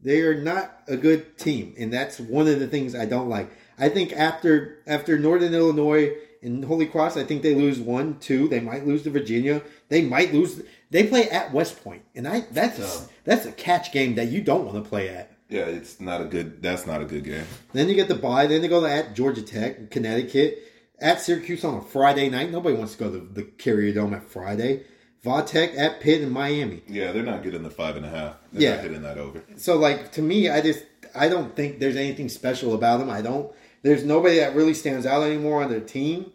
[0.02, 3.52] They are not a good team, and that's one of the things I don't like.
[3.78, 8.48] I think after after Northern Illinois and Holy Cross, I think they lose one, two.
[8.48, 9.62] They might lose to Virginia.
[9.90, 10.62] They might lose.
[10.92, 14.42] They play at West Point, and I that's a, that's a catch game that you
[14.42, 15.32] don't want to play at.
[15.50, 16.62] Yeah, it's not a good.
[16.62, 17.46] That's not a good game.
[17.74, 18.48] Then you get the bye.
[18.48, 20.60] Then they go to at Georgia Tech, Connecticut,
[21.00, 22.52] at Syracuse on a Friday night.
[22.52, 24.84] Nobody wants to go to the Carrier Dome at Friday.
[25.26, 26.84] Vatech at Pitt in Miami.
[26.88, 28.36] Yeah, they're not getting the five and a half.
[28.52, 28.76] They're Yeah.
[28.76, 29.42] not hitting that over.
[29.56, 30.84] So like to me, I just
[31.16, 33.10] I don't think there's anything special about them.
[33.10, 33.52] I don't.
[33.84, 36.32] There's nobody that really stands out anymore on their team.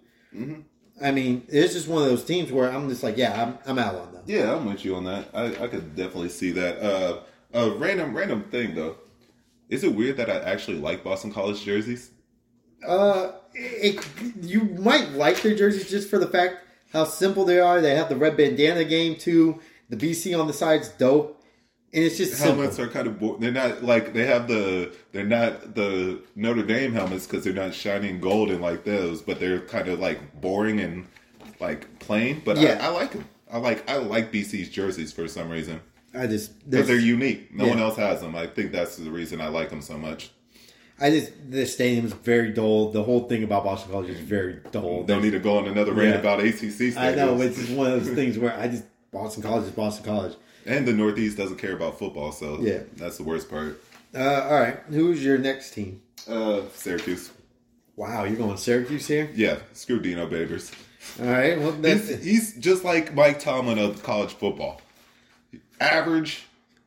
[1.02, 3.78] I mean, it's just one of those teams where I'm just like, yeah, I'm, I'm
[3.78, 4.22] out on them.
[4.26, 5.26] Yeah, I'm with you on that.
[5.34, 6.78] I, I could definitely see that.
[6.80, 7.20] Uh,
[7.52, 8.96] a random random thing though.
[9.68, 12.10] Is it weird that I actually like Boston College jerseys?
[12.86, 14.06] Uh, it,
[14.42, 16.56] you might like their jerseys just for the fact
[16.92, 17.80] how simple they are.
[17.80, 19.60] They have the red bandana game too.
[19.88, 21.42] The BC on the side's dope,
[21.92, 22.54] and it's just simple.
[22.62, 26.62] Helmets are kind of bo- they're not like they have the they're not the Notre
[26.62, 30.80] Dame helmets because they're not shining golden like those, but they're kind of like boring
[30.80, 31.06] and
[31.60, 32.42] like plain.
[32.44, 32.78] But Yeah.
[32.80, 33.24] I, I like them.
[33.50, 35.80] I like I like BC's jerseys for some reason
[36.14, 37.54] I just because they're unique.
[37.54, 37.70] No Yeah.
[37.70, 38.34] one else has them.
[38.36, 40.30] I think that's the reason I like them so much.
[41.00, 42.90] I just the stadium's very dull.
[42.92, 45.04] The whole thing about Boston College is very dull.
[45.04, 46.20] Don't need to go on another rant Yeah.
[46.20, 46.96] about ACC.
[46.96, 50.04] I know it's just one of those things where I just Boston College is Boston
[50.04, 50.34] College.
[50.66, 52.80] And the Northeast doesn't care about football, so Yeah.
[52.96, 53.82] that's the worst part.
[54.14, 56.02] Uh, all right, who's your next team?
[56.28, 57.30] Uh, Syracuse.
[57.96, 59.28] Wow, you're going Syracuse here.
[59.34, 60.70] Yeah, screw Dino Babers.
[61.20, 64.80] All right, well that's He's, he's just like Mike Tomlin of college football.
[65.82, 66.44] Average,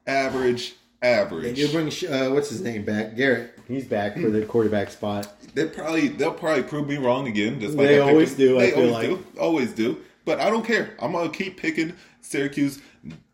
[0.07, 1.59] average, average.
[1.59, 3.15] you bring uh, what's his name back?
[3.15, 3.51] Garrett.
[3.67, 5.27] He's back for the quarterback spot.
[5.53, 7.59] They probably they'll probably prove me wrong again.
[7.59, 8.47] Just like They I always them.
[8.47, 9.33] do, I They feel always like.
[9.33, 9.39] do.
[9.39, 9.97] Always do.
[10.23, 10.95] But I don't care.
[10.99, 12.79] I'm gonna keep picking Syracuse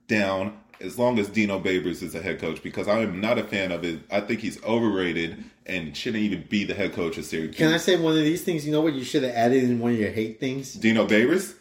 [0.07, 3.43] down as long as Dino Babers is the head coach because I am not a
[3.43, 3.99] fan of it.
[4.09, 7.55] I think he's overrated and shouldn't even be the head coach of Syracuse.
[7.57, 8.65] Can I say one of these things?
[8.65, 10.73] You know what you should have added in one of your hate things?
[10.73, 11.53] Dino Babers?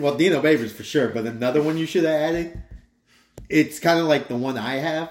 [0.00, 2.62] Well, Dino Babers for sure, but another one you should have added.
[3.48, 5.10] It's kind of like the one I have.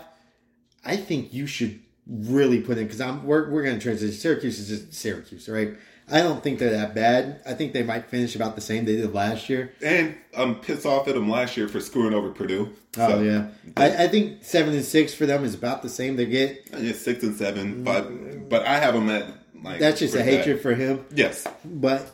[0.86, 4.14] I think you should really put in because I'm we're we're going to transition.
[4.18, 5.76] Syracuse is just Syracuse, right?
[6.10, 7.42] I don't think they're that bad.
[7.46, 9.74] I think they might finish about the same they did last year.
[9.84, 12.74] And I'm pissed off at them last year for screwing over Purdue.
[12.98, 16.16] Oh So, yeah, I, I think seven and six for them is about the same
[16.16, 16.70] they get.
[16.80, 18.48] yeah, six and seven, five.
[18.50, 19.28] But I have them at
[19.62, 19.80] like.
[19.80, 21.04] That's just a hatred for him.
[21.14, 21.46] Yes.
[21.66, 22.10] But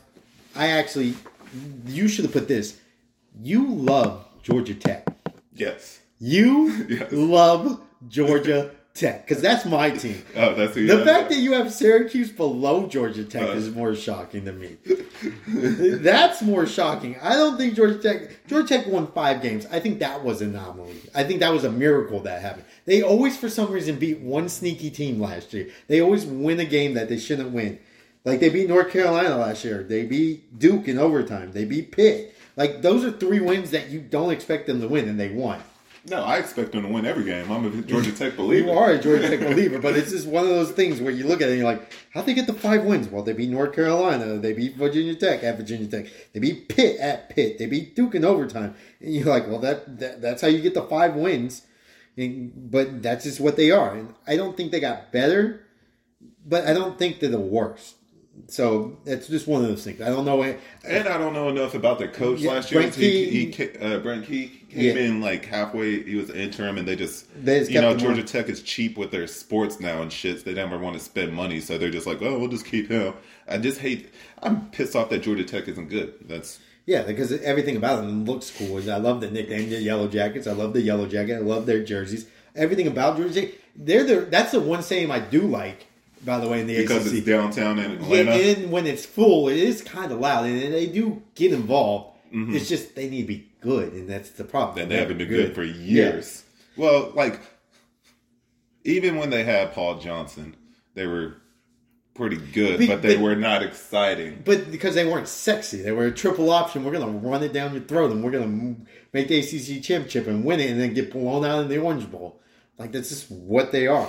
[0.56, 1.14] I actually,
[1.86, 2.80] you should have put this.
[3.40, 5.06] You love Georgia Tech.
[5.54, 6.00] Yes.
[6.18, 7.12] You Yes.
[7.12, 10.22] love Georgia Tech because that's my team.
[10.36, 13.52] Oh, that's The fact that you have Syracuse below Georgia Tech Uh.
[13.52, 14.76] is more shocking to me.
[15.48, 17.16] That's more shocking.
[17.20, 19.66] I don't think Georgia Tech Georgia Tech won five games.
[19.70, 20.94] I think that was an anomaly.
[21.14, 22.64] I think that was a miracle that happened.
[22.84, 25.70] They always, for some reason, beat one sneaky team last year.
[25.88, 27.78] They always win a game that they shouldn't win.
[28.24, 29.82] Like they beat North Carolina last year.
[29.82, 31.50] They beat Duke in overtime.
[31.52, 32.34] They beat Pitt.
[32.56, 35.60] Like those are three wins that you don't expect them to win, and they won.
[36.06, 37.50] No, I expect them to win every game.
[37.50, 38.66] I'm a Georgia Tech believer.
[38.66, 41.26] You are a Georgia Tech believer, but it's just one of those things where you
[41.26, 43.08] look at it and you're like, how'd they get the five wins?
[43.08, 47.00] Well, they beat North Carolina, they beat Virginia Tech at Virginia Tech, they beat Pitt
[47.00, 50.48] at Pitt, they beat Duke in overtime, and you're like, well, that, that that's how
[50.48, 51.62] you get the five wins.
[52.16, 55.66] And, but that's just what they are, and I don't think they got better,
[56.46, 57.96] but I don't think they're the worst.
[58.48, 60.00] So it's just one of those things.
[60.00, 60.42] I don't know.
[60.42, 62.80] And I don't know enough about their coach Yeah, last year.
[62.82, 65.02] Brent he, Key- he, ca- uh, Brent Key came Yeah.
[65.04, 66.02] in like halfway.
[66.02, 68.26] He was interim, and they just, They just you know, Georgia on.
[68.26, 70.38] Tech is cheap with their sports now and shit.
[70.38, 72.88] So they never want to spend money, so they're just like, oh, we'll just keep
[72.90, 73.14] him.
[73.48, 74.10] I just hate.
[74.42, 76.14] I'm pissed off that Georgia Tech isn't good.
[76.26, 78.78] That's Yeah, because everything about them looks cool.
[78.90, 80.46] I love the nickname, the Yellow Jackets.
[80.46, 81.34] I love the Yellow Jacket.
[81.36, 82.26] I love their jerseys.
[82.56, 83.50] Everything about Georgia Tech.
[83.76, 85.86] They're the that's the one saying I do like.
[86.24, 89.48] By the way, in the because ACC, it's downtown in yeah, and when it's full,
[89.48, 92.16] it is kind of loud, and they do get involved.
[92.32, 92.56] Mm-hmm.
[92.56, 94.78] It's just they need to be good, and that's the problem.
[94.78, 96.44] and they haven't been They're good for years.
[96.76, 97.40] Well, like
[98.84, 100.56] even when they had Paul Johnson,
[100.94, 101.36] they were
[102.14, 104.42] pretty good, Be- but they but- were not exciting.
[104.44, 106.84] But because they weren't sexy, they were a triple option.
[106.84, 108.76] We're gonna run it down your throat, and we're gonna
[109.12, 112.10] make the ACC championship and win it, and then get blown out in the Orange
[112.10, 112.40] Bowl.
[112.78, 114.08] Like that's just what they are.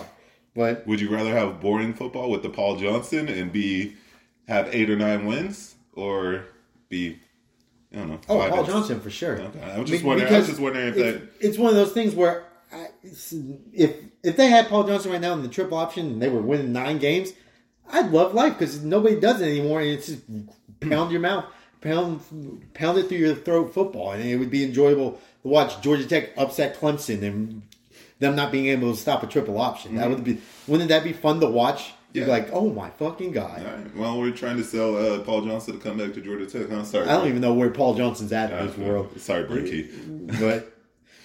[0.55, 3.95] But Would you rather have boring football with the Paul Johnson and be
[4.47, 6.45] have eight or nine wins, or
[6.89, 7.19] be
[7.93, 8.19] I don't know?
[8.29, 9.39] Oh, Paul Johnson for sure.
[9.39, 10.33] Okay, I was just Be- wondering.
[10.33, 11.31] I was just wondering if it's, that.
[11.39, 12.87] it's one of those things where I,
[13.73, 16.41] if if they had Paul Johnson right now in the triple option and they were
[16.41, 17.33] winning nine games,
[17.89, 20.23] I'd love life because nobody does it anymore, and it's just
[20.79, 21.45] pound your mouth,
[21.81, 22.21] pound
[22.73, 26.29] pound it through your throat football, and it would be enjoyable to watch Georgia Tech
[26.37, 27.61] upset Clemson and
[28.19, 29.95] them not being able to stop a triple option.
[29.95, 31.93] That would be wouldn't that be fun to watch?
[32.13, 32.31] You're Yeah.
[32.31, 33.61] like, oh my fucking god!
[33.65, 33.95] Right.
[33.97, 36.69] Well, we're trying to sell uh, Paul Johnson to come back to Georgia Tech.
[36.69, 36.83] Huh?
[36.85, 37.07] Sorry.
[37.09, 40.39] I don't even know where Paul Johnson's at in Uh, this world, Sorry, Brinky.
[40.39, 40.71] but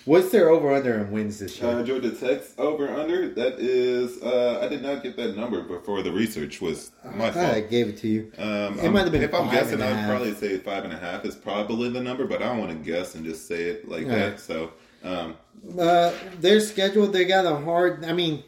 [0.05, 1.70] what's their over under in wins this year?
[1.70, 3.29] Uh, Georgia Tech's over under.
[3.29, 7.31] That is, uh, I did not get that number before the research was my I
[7.31, 8.33] thought I gave it to you.
[8.37, 10.92] Um, It I'm- might have been If I'm guessing, and I'd probably say five and
[10.92, 13.62] a half is probably the number, but I don't want to guess and just say
[13.62, 14.29] it like All that.
[14.31, 14.40] right.
[14.40, 14.72] So,
[15.05, 15.37] um,
[15.79, 18.05] Uh, their schedule, they got a hard.
[18.05, 18.43] I mean,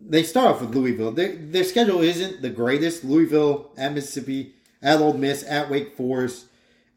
[0.00, 1.10] they start off with Louisville.
[1.12, 3.04] Their, their schedule isn't the greatest.
[3.04, 6.46] Louisville at Mississippi, at Ole Miss, at Wake Forest,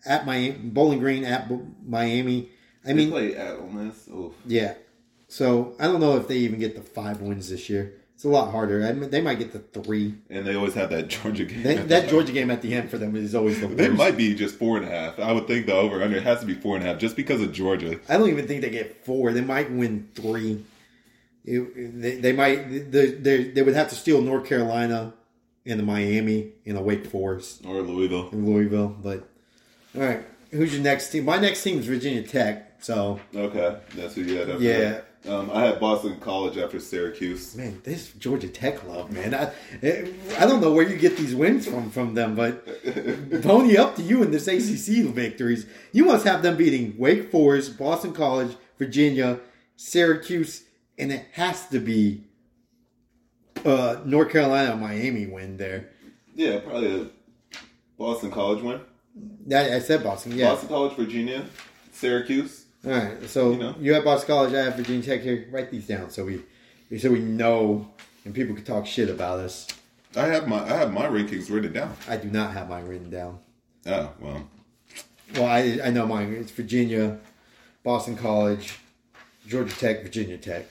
[0.06, 2.50] at Miami, Bowling Green, at Bo- Miami.
[2.84, 4.08] I they mean, play at Ole Miss.
[4.10, 4.34] Oof.
[4.46, 4.76] yeah.
[5.28, 7.94] So I don't know if they even get the five wins this year.
[8.22, 8.86] It's a lot harder.
[8.86, 10.14] I mean, they might get the three.
[10.30, 11.64] And they always have that Georgia game.
[11.64, 14.36] That, that Georgia game at the end for them is always the They might be
[14.36, 15.18] just four and a half.
[15.18, 17.42] I would think the over under has to be four and a half just because
[17.42, 18.00] of Georgia.
[18.08, 19.34] I don't even think they get four.
[19.34, 20.64] They might win three.
[21.46, 22.92] It- they, they might.
[22.92, 25.14] They, they, they would have to steal North Carolina
[25.66, 28.30] and the Miami and a Wake Forest Or Louisville.
[28.32, 28.90] and Louisville.
[29.02, 29.28] But
[29.96, 31.26] all right, who's your next team?
[31.26, 32.84] My next team is Virginia Tech.
[32.84, 34.62] So Okay, that's who you had.
[34.62, 34.80] Yeah.
[34.80, 35.06] that.
[35.28, 37.56] Um, I had Boston College after Syracuse.
[37.56, 39.36] man, this Georgia Tech love, man.
[39.36, 39.52] I
[40.40, 42.66] I don't know where you get these wins from from them, but
[43.44, 45.68] pony up to you in this ACC victories.
[45.92, 49.40] You must have them beating Wake Forest, Boston College, Virginia,
[49.76, 50.64] Syracuse,
[50.98, 52.24] and it has to be
[53.64, 55.90] uh, North Carolina, Miami win there.
[56.34, 57.08] Yeah, probably a
[57.96, 58.82] Boston College win.
[59.48, 60.50] That, I said Boston, yeah.
[60.50, 61.46] Boston College, Virginia,
[61.92, 62.61] Syracuse.
[62.84, 63.76] All right, so You know.
[63.80, 65.48] you have Boston College, I have Virginia Tech here.
[65.52, 66.42] Write these down so we
[66.98, 67.88] so we know
[68.26, 69.68] and people can talk shit about us.
[70.16, 71.96] I have my I have my rankings written down.
[72.08, 73.40] I do not have mine written down.
[73.86, 74.48] Oh well,
[75.36, 76.34] Well, I I know mine.
[76.34, 77.20] It's Virginia,
[77.84, 78.80] Boston College,
[79.48, 80.66] Georgia Tech, Virginia Tech.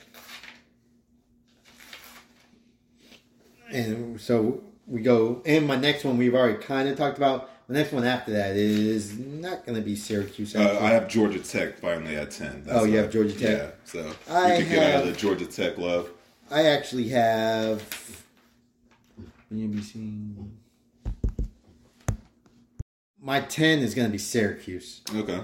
[3.72, 5.42] And so we go.
[5.46, 7.49] And my next one we've already kind of talked about.
[7.70, 10.56] The next one after that is not going to be Syracuse.
[10.56, 10.80] uh.
[10.82, 12.66] I have Georgia Tech finally at ten.
[12.68, 13.58] Oh, you have Georgia Tech?
[13.58, 16.10] Yeah, so I you can get out of the Georgia Tech love.
[16.50, 18.24] I actually have.
[19.54, 20.34] NBC.
[23.22, 25.02] My ten is going to be Syracuse.
[25.14, 25.38] Okay.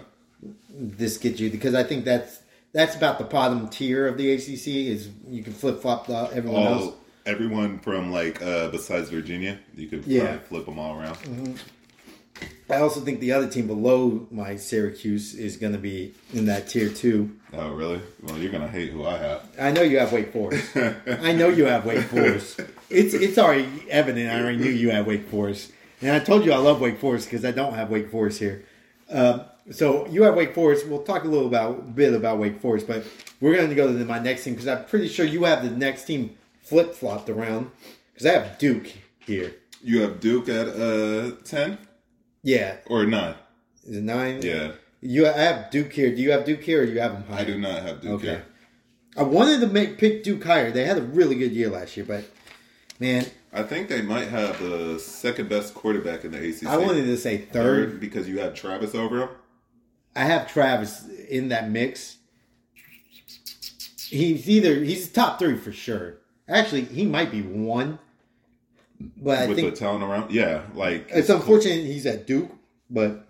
[0.69, 2.41] This gets you because I think that's
[2.73, 4.67] that's about the bottom tier of the ACC.
[4.67, 6.83] Is you can flip flop everyone else.
[6.87, 10.39] All everyone from like uh besides Virginia, you could Yeah.
[10.39, 11.61] flip them all around.
[12.69, 16.69] I also think the other team below my Syracuse is going to be in that
[16.69, 17.37] tier too.
[17.53, 18.01] Oh really?
[18.23, 19.49] Well, you're gonna hate who I have.
[19.59, 20.77] I know you have Wake Forest.
[21.07, 22.61] I know you have Wake Forest.
[22.91, 24.31] It's it's already evident.
[24.31, 25.73] I already knew you had Wake Forest,
[26.03, 28.65] and I told you I love Wake Forest because I don't have Wake Forest here.
[29.09, 30.87] Um, so you have Wake Forest.
[30.87, 33.05] We'll talk a little about bit about Wake Forest, but
[33.41, 35.71] we're going to go to my next team because I'm pretty sure you have the
[35.71, 37.71] next team flip flopped around
[38.13, 39.55] because I have Duke here.
[39.83, 41.79] You have Duke at uh ten
[42.47, 43.35] Yeah, or nine.
[43.85, 44.41] is it nine?
[44.41, 46.15] Yeah, You I have Duke here.
[46.15, 47.41] Do you have Duke here or you have them higher?
[47.41, 48.27] I do not have Duke Okay.
[48.27, 48.45] here.
[49.17, 50.71] I wanted to make pick Duke higher.
[50.71, 52.25] They had a really good year last year, but
[53.01, 56.67] man, I think they might have the second best quarterback in the ACC.
[56.69, 57.91] I wanted to say third.
[57.91, 59.29] third because you have Travis over him.
[60.15, 62.19] I have Travis in that mix.
[64.09, 66.19] He's either he's top three for sure.
[66.49, 67.99] Actually, he might be one,
[69.17, 70.31] but I with think the talent around.
[70.31, 72.51] Yeah, like it's unfortunate he's at Duke,
[72.91, 73.27] but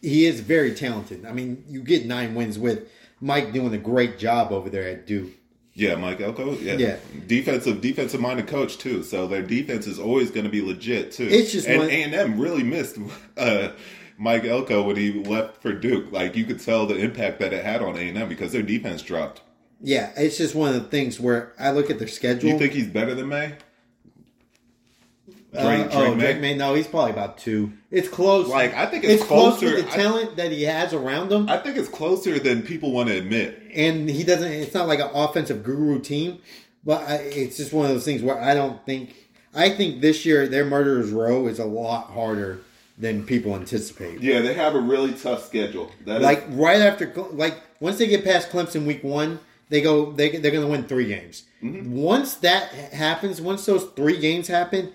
[0.00, 1.24] he is very talented.
[1.24, 2.88] I mean, you get nine wins with
[3.20, 5.30] Mike doing a great job over there at Duke.
[5.74, 6.54] Yeah, Mike Elko.
[6.54, 6.74] Yeah.
[6.74, 6.96] Yeah.
[7.28, 9.04] defensive defensive minded coach too.
[9.04, 11.28] So their defense is always going to be legit too.
[11.30, 12.98] It's just and A and M really missed
[13.36, 13.70] uh,
[14.18, 16.10] Mike Elko when he left for Duke.
[16.10, 18.62] Like you could tell the impact that it had on A and M because their
[18.62, 19.42] defense dropped.
[19.80, 22.50] Yeah, it's just one of the things where I look at their schedule.
[22.50, 23.54] You think he's better than Maye?
[25.54, 26.20] Uh, Drake, oh, Drake Maye?
[26.24, 26.54] Drake Maye?
[26.56, 27.72] No, he's probably about two.
[27.90, 28.48] It's close.
[28.48, 31.48] Like, I think it's close closer- with the I- talent that he has around him.
[31.48, 33.62] I think it's closer than people want to admit.
[33.74, 34.50] and he doesn't.
[34.52, 36.38] It's not like an offensive guru team,
[36.84, 39.14] but I, it's just one of those things where I don't think.
[39.54, 42.60] I think this year their murderers row is a lot harder
[42.98, 44.20] than people anticipate.
[44.20, 45.90] Yeah, they have a really tough schedule.
[46.04, 49.38] That is- Like right after, like once they get past Clemson week one,
[49.70, 50.12] they go.
[50.12, 51.44] They they're going to win three games.
[51.62, 51.90] Mm-hmm.
[51.92, 54.92] Once that happens, once those three games happen,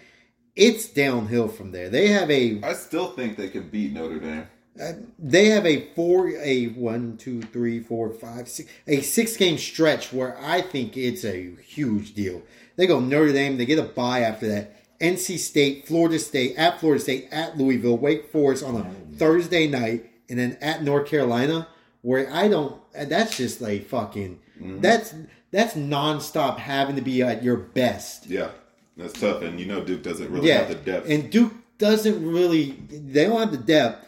[0.55, 1.89] it's downhill from there.
[1.89, 4.47] They have a I still think they can beat Notre Dame.
[4.81, 9.57] Uh, they have a four a one two three four five six a six game
[9.57, 12.41] stretch where I think it's a huge deal.
[12.75, 16.79] They go Notre Dame, they get a bye after that, NC State, Florida State, at
[16.79, 21.07] Florida State, at Louisville, Wake Forest on a oh, Thursday night, and then at North
[21.07, 21.67] Carolina,
[22.01, 22.81] where I don't.
[22.93, 24.39] That's just like fucking.
[24.57, 24.81] Mm-hmm.
[24.81, 25.13] That's
[25.51, 28.27] that's nonstop having to be at your best.
[28.27, 28.49] Yeah,
[28.97, 31.09] that's tough, and you know Duke doesn't really Yeah, have the depth.
[31.09, 32.71] and Duke doesn't really.
[32.89, 34.05] They don't have the depth,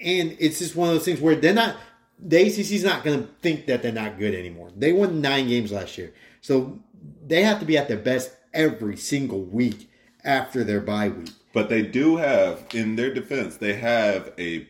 [0.00, 1.76] and it's just one of those things where they're not.
[2.18, 4.70] The ACC's not going to think that they're not good anymore.
[4.76, 6.78] They won nine games last year, so
[7.26, 9.90] they have to be at their best every single week
[10.24, 11.30] after their bye week.
[11.52, 14.66] But they do have, in their defense, they have a.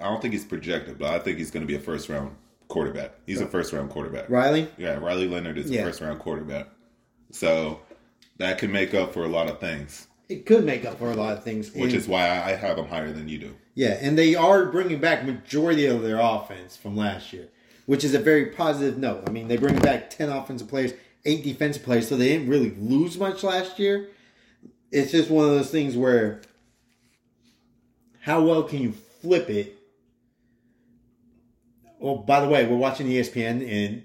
[0.00, 2.34] I don't think he's projected, but I think he's going to be a first round
[2.68, 3.12] quarterback.
[3.26, 4.28] He's a first round quarterback.
[4.30, 5.82] Riley, Yeah, Riley Leonard is Yeah.
[5.82, 6.68] a first round quarterback.
[7.32, 7.80] So
[8.40, 11.14] that can make up for a lot of things, it could make up for a
[11.14, 13.54] lot of things, which and- is why I have them higher than you do.
[13.74, 17.48] Yeah, and they are bringing back majority of their offense from last year,
[17.86, 19.24] which is a very positive note.
[19.26, 20.92] I mean, they bring back ten offensive players,
[21.24, 24.08] eight defensive players, so they didn't really lose much last year.
[24.90, 26.40] It's just one of those things where
[28.20, 29.76] how well can you flip it?
[31.98, 34.02] Well, by the way, we're watching ESPN, and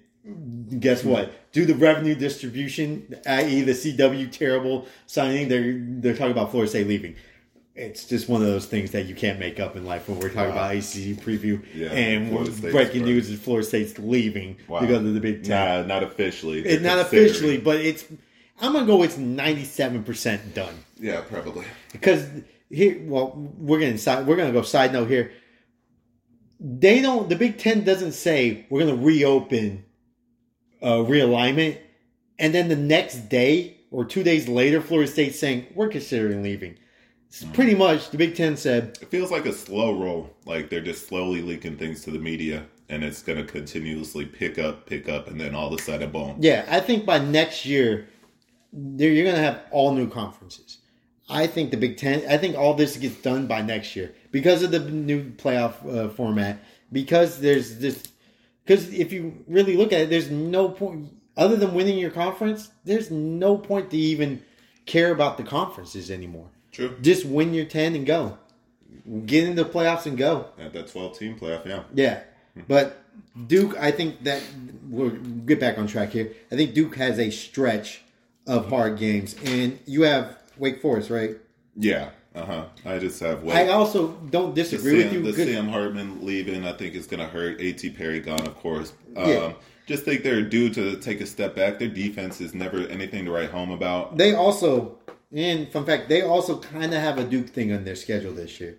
[0.80, 1.10] guess hmm.
[1.10, 1.52] what?
[1.52, 6.88] Do the revenue distribution, i.e., the CW terrible signing, they're they're talking about Florida State
[6.88, 7.16] leaving
[7.76, 10.30] it's just one of those things that you can't make up in life when we're
[10.30, 10.72] talking Wow.
[10.72, 11.62] about ACC preview.
[11.74, 13.10] Yeah, and breaking right.
[13.10, 14.80] news is Florida State's leaving Wow.
[14.80, 15.86] to go to the Big Ten.
[15.88, 16.60] Nah, not officially.
[16.62, 18.06] it's not officially, but it's.
[18.62, 19.04] I'm gonna go.
[19.04, 21.66] It's 97 percent done Yeah, probably.
[21.92, 22.26] because
[22.70, 22.98] here.
[23.04, 24.26] Well, we're gonna side.
[24.26, 25.34] We're gonna go side note here.
[26.62, 27.28] They don't.
[27.28, 29.84] The Big Ten doesn't say we're gonna reopen
[30.82, 31.80] uh, realignment,
[32.40, 36.78] and then the next day or two days later, Florida State saying we're considering leaving.
[37.28, 40.34] It's pretty much the Big Ten said It feels like a slow roll.
[40.46, 44.58] Like they're just slowly leaking things to the media, and it's going to continuously pick
[44.58, 46.38] up, pick up, and then all of a sudden, boom.
[46.40, 48.08] Yeah, I think by next year,
[48.72, 50.80] you're going to have all new conferences.
[51.30, 52.24] I think the Big Ten.
[52.30, 56.10] I think all this gets done by next year because of the new playoff uh,
[56.10, 56.60] format.
[56.92, 58.04] Because there's this.
[58.66, 62.72] Because if you really look at it, there's no point other than winning your conference.
[62.84, 64.42] There's no point to even
[64.86, 66.48] care about the conferences anymore.
[66.72, 66.98] True.
[67.02, 68.38] Just win your ten and go.
[69.26, 70.48] Get into the playoffs and go.
[70.58, 71.84] At that 12 team playoff, yeah.
[71.94, 72.22] Yeah,
[72.68, 73.04] but
[73.48, 74.42] Duke, I think that
[74.90, 76.32] we'll get back on track here.
[76.52, 78.02] I think Duke has a stretch
[78.48, 81.38] of hard games, and you have Wake Forest, right?
[81.76, 82.10] Yeah.
[82.36, 82.66] Uh huh.
[82.86, 85.22] I just have I also don't disagree with you.
[85.24, 87.60] the Good- Sam Hartman leaving, I think, is going to hurt.
[87.62, 87.92] A.T.
[87.92, 88.94] Perry gone, of course.
[89.16, 89.54] Um, Yeah.
[89.88, 91.78] Just think they're due to take a step back.
[91.78, 94.18] Their defense is never anything to write home about.
[94.18, 94.98] They also,
[95.32, 98.60] and fun fact, they also kind of have a Duke thing on their schedule this
[98.60, 98.78] year,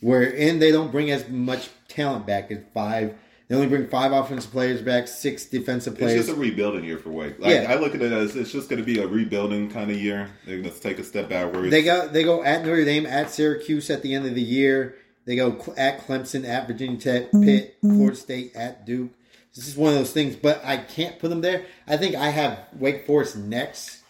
[0.00, 3.14] where and they don't bring as much talent back as five.
[3.48, 6.12] They only bring five offensive players back, six defensive players.
[6.20, 7.38] It's just a rebuilding year for Wake.
[7.38, 7.72] Like, Yeah.
[7.72, 10.28] I look at it as it's just going to be a rebuilding kind of year.
[10.44, 11.70] They're going to take a step backwards.
[11.70, 14.96] They go they go at Notre Dame, at Syracuse at the end of the year.
[15.24, 19.10] They go at Clemson, at Virginia Tech, Pitt, Florida State, at Duke.
[19.54, 21.64] This is one of those things, but I can't put them there.
[21.86, 24.02] I think I have Wake Forest next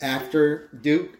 [0.00, 1.18] after Duke.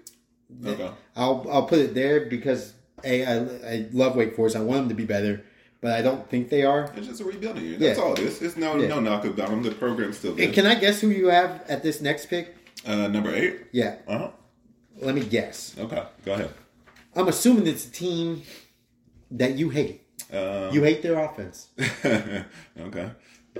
[0.64, 0.90] Okay.
[1.16, 3.34] I'll I'll put it there because a I,
[3.72, 4.56] I love Wake Forest.
[4.56, 5.44] I want them to be better,
[5.80, 6.90] but I don't think they are.
[6.96, 7.78] It's just a rebuilding year.
[7.78, 8.04] That's Yeah.
[8.04, 8.40] all it is.
[8.42, 8.88] It's no Yeah.
[8.88, 9.62] no knock about them.
[9.62, 10.52] The program's still good.
[10.52, 12.54] Can I guess who you have at this next pick?
[12.86, 13.56] Uh, number eight.
[13.72, 14.30] Yeah, Uh huh.
[15.00, 15.74] let me guess.
[15.78, 16.02] Okay.
[16.24, 16.50] Go ahead.
[17.14, 18.42] I'm assuming it's a team
[19.30, 20.02] that you hate.
[20.32, 21.68] Um, You hate their offense.
[22.04, 23.10] okay.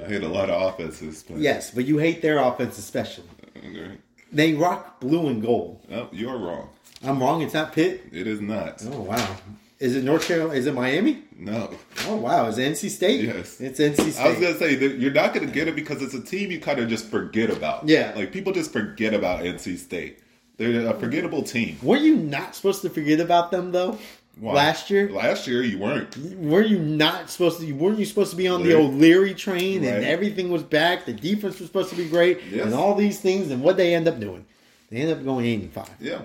[0.03, 3.25] I hate a lot of offenses, but Yes, but you hate their offense especially.
[3.57, 3.93] Okay.
[4.33, 5.81] They rock blue and gold.
[5.91, 6.69] Oh, you're wrong.
[7.05, 7.41] I'm wrong.
[7.43, 8.03] It's not Pitt.
[8.13, 8.83] It is not.
[8.91, 9.37] Oh wow.
[9.79, 10.59] Is it North Carolina?
[10.59, 11.23] Is it Miami?
[11.39, 11.71] No.
[12.07, 12.47] Oh wow.
[12.47, 13.21] Is NC State?
[13.25, 13.61] Yes.
[13.61, 14.19] It's NC State.
[14.25, 16.61] I was gonna say that you're not gonna get it because it's a team you
[16.61, 17.87] kind of just forget about.
[17.89, 18.13] Yeah.
[18.17, 20.21] like people just forget about NC State.
[20.57, 21.77] They're a forgettable team.
[21.83, 23.99] Were you not supposed to forget about them though?
[24.39, 24.53] Why?
[24.55, 26.15] Last year, Last year you weren't.
[26.37, 27.73] were you not supposed to?
[27.73, 31.07] Weren't you supposed to be on the O'Leary train and everything was back?
[31.07, 32.67] The defense was supposed to be great Yes.
[32.67, 33.51] and all these things.
[33.51, 34.45] And what they end up doing?
[34.91, 35.91] They end up going eight and five.
[36.01, 36.23] Yeah,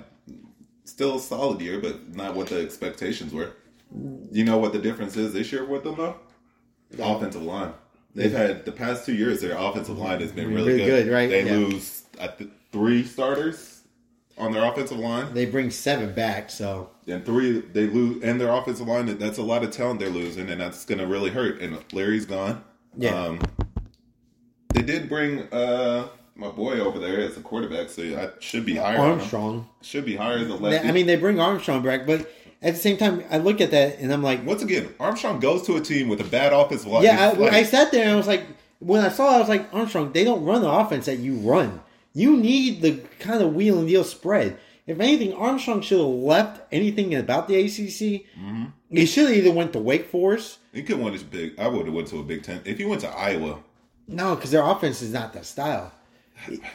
[0.85, 3.53] still a solid year, but not what the expectations were.
[4.31, 6.15] You know what the difference is this year with them though?
[6.91, 7.73] The offensive line.
[8.13, 9.41] They've had the past two years.
[9.41, 11.05] Their offensive line has been really, Really good.
[11.05, 11.29] good, right?
[11.29, 11.51] They Yeah.
[11.53, 13.81] lose th- three starters
[14.37, 15.33] on their offensive line.
[15.33, 19.05] They bring seven back, so And three, they lose, and their offensive line.
[19.17, 21.61] That's a lot of talent they're losing, and that's going to really hurt.
[21.61, 22.63] And Leary's gone.
[22.97, 23.11] Yeah.
[23.15, 23.39] Um,
[24.73, 28.75] they did bring uh, my boy over there as a quarterback, so I should be
[28.75, 28.97] higher.
[28.97, 29.67] Armstrong.
[29.81, 30.87] should be higher than lefty.
[30.87, 32.29] I mean, they bring Armstrong back, but
[32.61, 35.63] at the same time, I look at that and I'm like, once again, Armstrong goes
[35.63, 37.03] to a team with a bad offensive line.
[37.03, 38.43] Yeah, I, like- I sat there and I was like,
[38.79, 41.35] when I saw it, I was like, Armstrong, they don't run the offense that you
[41.35, 41.81] run.
[42.13, 44.57] You need the kind of wheel and deal spread.
[44.87, 48.25] if anything, Armstrong should have left anything about the ACC.
[48.37, 48.65] Mm-hmm.
[48.89, 50.57] He should have either went to Wake Forest.
[50.73, 51.57] He could win his big.
[51.59, 53.59] I would have went to a Big Ten if he went to Iowa.
[54.07, 55.93] No, because their offense is not that style.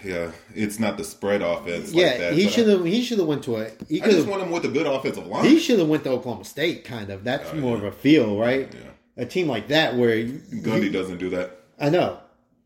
[0.05, 1.93] Yeah, it's not the spread offense.
[1.93, 2.85] yeah, like that, he should have.
[2.85, 3.71] He should have went to a.
[3.89, 5.45] He I, just want him with a good offensive line.
[5.45, 6.85] He should have went to Oklahoma State.
[6.85, 7.25] Kind of.
[7.25, 8.73] That's oh, more of a feel, right?
[8.73, 9.23] Yeah.
[9.23, 11.59] A team like that where you- Gundy doesn't do that.
[11.79, 12.21] I know.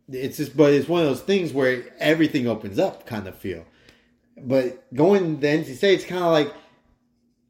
[0.09, 3.65] It's just, but it's one of those things where everything opens up, kind of feel.
[4.37, 6.53] But going to NC State, it's kind of like,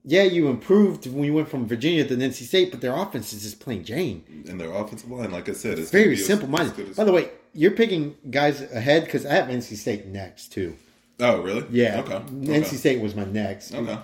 [0.04, 3.42] yeah, you improved when you went from Virginia to NC State, but their offense is
[3.42, 4.44] just plain Jane.
[4.48, 6.96] And their offensive line, like I said, is Very simple minded.
[6.96, 10.76] By the way, you're picking guys ahead because I have NC State next too.
[11.20, 11.64] oh, really?
[11.70, 12.18] Yeah, Okay.
[12.30, 12.76] NC okay.
[12.76, 13.74] State was my next.
[13.74, 13.98] Okay.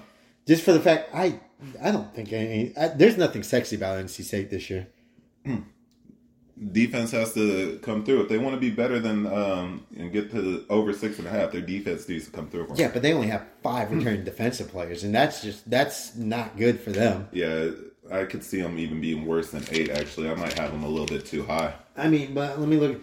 [0.47, 1.41] Just for the fact I,
[1.83, 2.77] I don't think any.
[2.77, 4.87] I, there's nothing sexy about NC State this year.
[6.73, 10.31] Defense has to come through if they want to be better than um, and get
[10.31, 11.53] to over six and a half.
[11.53, 12.69] Their defense needs to come through.
[12.77, 16.81] Yeah, but they only have five returning defensive players, and that's just that's not good
[16.81, 17.29] for them.
[17.31, 17.73] Yeah,
[18.11, 19.91] I could see them even being worse than eight.
[19.91, 21.75] Actually, I might have them a little bit too high.
[21.95, 23.03] I mean, but let me look.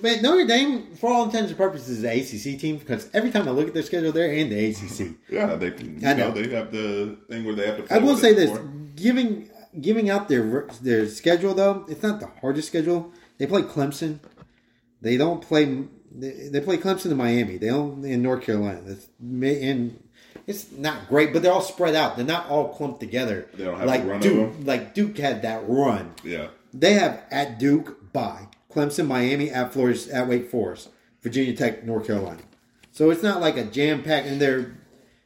[0.00, 2.10] But Notre Dame, for all intents and purposes, is an
[2.54, 5.16] ACC team because every time I look at their schedule, they're in the ACC.
[5.28, 5.66] Yeah, they.
[5.76, 6.28] You I know.
[6.28, 6.30] know.
[6.30, 7.82] they have the thing where they have to.
[7.82, 8.70] Play I will say this: before.
[8.94, 9.50] giving
[9.80, 13.12] giving out their their schedule though, it's not the hardest schedule.
[13.38, 14.20] They play Clemson.
[15.00, 15.84] They don't play.
[16.10, 17.58] They, they play Clemson and Miami.
[17.58, 18.80] They don't in North Carolina.
[18.82, 20.02] That's and
[20.46, 22.16] it's not great, but they're all spread out.
[22.16, 23.48] They're not all clumped together.
[23.54, 24.52] They don't have like Duke.
[24.64, 26.14] Like Duke had that run.
[26.24, 30.90] Yeah, They have at Duke, by Clemson, Miami, at Florida, at Wake Forest,
[31.22, 32.40] Virginia Tech, North Carolina.
[32.92, 34.26] So it's not like a jam packed.
[34.26, 34.76] And their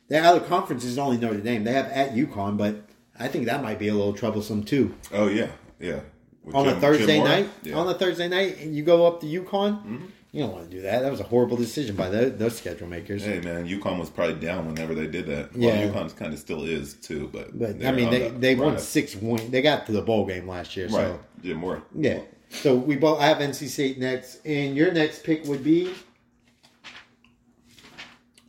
[0.09, 1.64] their other conference is only Notre Dame.
[1.64, 2.82] They have at UConn, but
[3.18, 4.95] I think that might be a little troublesome too.
[5.12, 5.49] Oh yeah,
[5.80, 6.01] yeah.
[6.45, 7.76] With On Jim- a Thursday night, Yeah.
[7.76, 9.78] on a Thursday night, and you go up to UConn.
[9.78, 10.05] Mm-hmm.
[10.32, 11.03] You don't want to do that.
[11.03, 13.22] That was a horrible decision by the, those schedule makers.
[13.22, 15.55] Hey man, UConn was probably down whenever they did that.
[15.55, 15.84] Yeah.
[15.90, 18.72] well, UConn kind of still is too, but But I mean, they the they won
[18.74, 18.88] rise.
[18.88, 19.51] six win.
[19.51, 20.86] They got to the bowl game last year.
[20.86, 21.82] Right, So Jim Mora.
[21.95, 22.20] yeah.
[22.53, 25.92] So we both I have NC State next, and your next pick would be.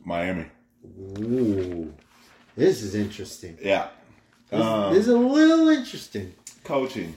[0.04, 0.46] Miami.
[1.18, 1.92] Ooh,
[2.56, 3.58] this is interesting.
[3.62, 3.88] Yeah.
[4.50, 6.34] This, Um, this is a little interesting.
[6.62, 7.14] coaching.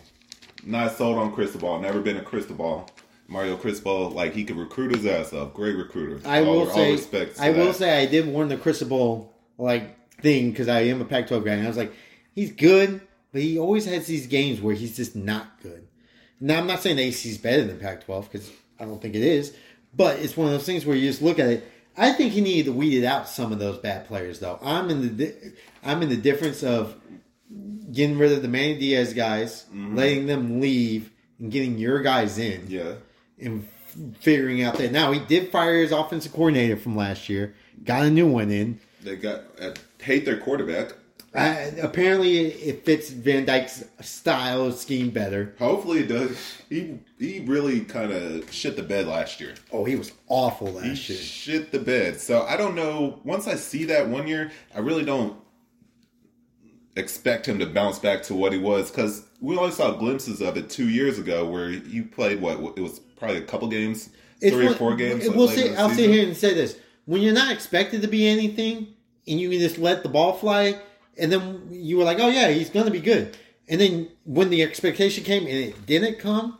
[0.65, 1.79] Not sold on Cristobal.
[1.79, 2.89] Never been a Cristobal.
[3.29, 5.53] Mario Cristobal, like he could recruit his ass up.
[5.53, 6.21] Great recruiter.
[6.27, 6.97] I All- will all say,
[7.39, 11.43] I will say, I did warn the Cristobal like thing because I am a Pac-12
[11.43, 11.93] guy, and I was like,
[12.33, 13.01] he's good,
[13.33, 15.86] but he always has these games where he's just not good.
[16.39, 19.23] Now, I'm not saying the ACC is better than Pac-12 because I don't think it
[19.23, 19.55] is,
[19.95, 21.71] but it's one of those things where you just look at it.
[21.97, 24.59] I think he needed to weed it out some of those bad players, though.
[24.61, 25.51] I'm in the di-
[25.83, 26.95] I'm in the difference of
[27.91, 31.09] getting rid of the Manny Diaz guys, letting them leave,
[31.39, 32.93] and getting your guys in Yeah.
[33.39, 37.55] and f- figuring out that now he did fire his offensive coordinator from last year,
[37.83, 38.79] got a new one in.
[39.03, 39.71] They got uh,
[40.01, 40.93] hate their quarterback.
[41.37, 45.53] Uh, apparently, it fits Van Dyke's style scheme better.
[45.59, 46.35] Hopefully it does.
[46.67, 49.53] He he really kind of shit the bed last year.
[49.71, 51.17] Oh, he was awful He last year.
[51.19, 52.19] shit the bed.
[52.19, 53.21] So I don't know.
[53.23, 55.37] Once I see that one year, I really don't
[56.95, 60.57] expect him to bounce back to what he was because we only saw glimpses of
[60.57, 64.09] it two years ago where he played what it was probably a couple games,
[64.41, 65.29] It's three or four games.
[65.29, 68.87] We'll say, I'll sit here and say this: when you're not expected to be anything,
[69.27, 70.79] and you can just let the ball fly,
[71.19, 73.35] and then you were like, "Oh yeah, he's going to be good,"
[73.67, 76.57] and then when the expectation came and it didn't come,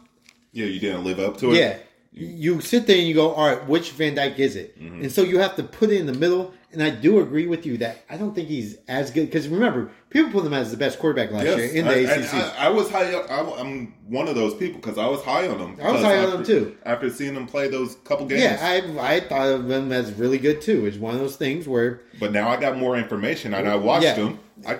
[0.51, 1.57] Yeah, you didn't live up to it.
[1.59, 1.77] Yeah.
[2.19, 4.81] You sit there and you go, all right, which Van Dyke is it?
[4.81, 5.01] Mm-hmm.
[5.01, 6.51] And so you have to put it in the middle.
[6.73, 9.27] And I do agree with you that I don't think he's as good.
[9.27, 12.15] Because remember, people put him as the best quarterback last Yes, year in the I,
[12.15, 12.33] ACC.
[12.33, 13.11] I, I was high.
[13.13, 15.77] I, I'm one of those people because I was high on him.
[15.79, 16.75] I was high on him, too.
[16.87, 20.39] After seeing him play those couple games, yeah, I, I thought of him as really
[20.39, 20.87] good too.
[20.87, 24.05] It's one of those things where but now I got more information and I watched
[24.05, 24.15] Yeah.
[24.15, 24.39] him.
[24.65, 24.79] I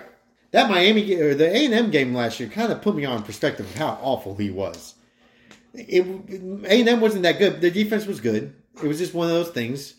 [0.50, 3.22] that Miami or the A and M game last year kind of put me on
[3.22, 4.94] perspective of how awful he was.
[5.74, 6.04] It
[6.64, 7.60] A and M wasn't that good.
[7.60, 8.54] The defense was good.
[8.82, 9.94] It was just one of those things.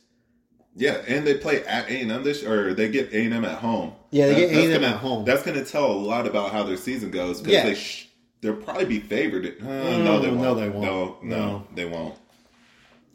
[0.75, 3.45] Yeah, and they play at A and M this, or they get A and M
[3.45, 3.93] at home.
[4.11, 5.23] Yeah, they get A&M at home.
[5.25, 7.65] That's going to tell a lot about how their season goes because Yeah.
[7.65, 8.07] they sh-
[8.41, 9.45] they'll probably be favored.
[9.61, 10.41] Uh, No, no, they won't.
[10.41, 10.83] no, they won't.
[10.83, 11.67] No, no, No.
[11.75, 12.15] they won't.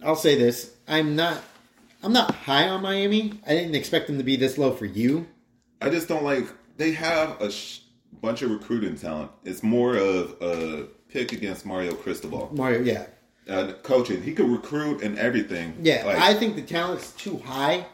[0.05, 1.43] I'll say this: I'm not,
[2.03, 3.33] I'm not high on Miami.
[3.47, 5.27] I didn't expect them to be this low for you.
[5.85, 6.47] I just don't like.
[6.79, 7.81] They have a sh-
[8.23, 9.31] bunch of recruiting talent.
[9.45, 12.51] It's more of a pick against Mario Cristobal.
[12.55, 13.07] Mario, yeah,
[13.49, 15.75] Uh, coaching, he could recruit and everything.
[15.83, 16.05] yeah.
[16.07, 17.87] Like, I think the talent's too high,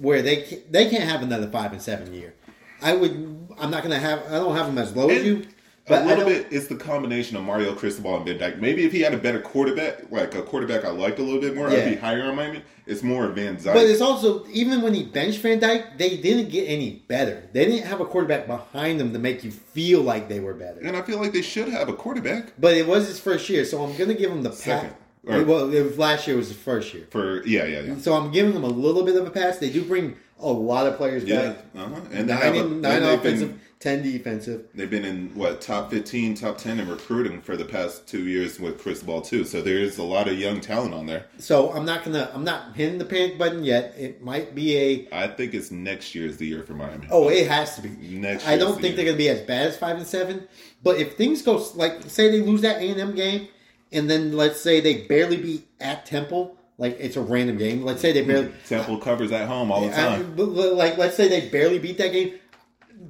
[0.00, 2.34] where they can, they can't have another five and seven year.
[2.82, 3.12] I would.
[3.58, 4.24] I'm not gonna have.
[4.26, 5.46] I don't have them as low as you,
[5.88, 8.60] But a little bit it's the combination of Mario Cristobal and Van Dyke.
[8.60, 11.56] Maybe if he had a better quarterback, like a quarterback I liked a little bit
[11.56, 11.78] more, Yeah.
[11.78, 12.62] I'd be higher on Miami.
[12.86, 13.74] It's more Van Dyke.
[13.74, 17.48] But it's also even when he benched Van Dyke, they didn't get any better.
[17.52, 20.80] They didn't have a quarterback behind them to make you feel like they were better.
[20.80, 23.64] and I feel like they should have a quarterback But it was his first year,
[23.64, 24.58] so I'm gonna give him the pass.
[24.60, 24.94] Second.
[25.26, 27.94] Or- Well, it was last year was the first year, for yeah, yeah, yeah.
[27.98, 29.58] so I'm giving them a little bit of a pass.
[29.58, 31.56] They do bring a lot of players Yeah, back.
[31.76, 32.00] uh-huh.
[32.12, 34.68] and they Nine, have a, nine offensive, Been, ten defensive.
[34.74, 38.60] they've been in what top fifteen, top ten in recruiting for the past two years
[38.60, 39.44] with Cristobal too.
[39.44, 41.26] So there is a lot of young talent on there.
[41.38, 43.94] So I'm not gonna, I'm not hitting the panic button yet.
[43.98, 47.08] It might be a, I think it's next year is the year for Miami.
[47.10, 47.88] oh, it has to be.
[48.18, 48.96] Next I don't the think year.
[48.96, 50.46] they're gonna be as bad as five and seven.
[50.84, 53.48] But if things go like, say they lose that A and M game,
[53.90, 57.82] and then let's say they barely beat at Temple, like it's a random game.
[57.82, 58.52] Let's say they barely.
[58.68, 60.34] Temple covers at home all the time.
[60.36, 62.34] but, like let's say they barely beat that game.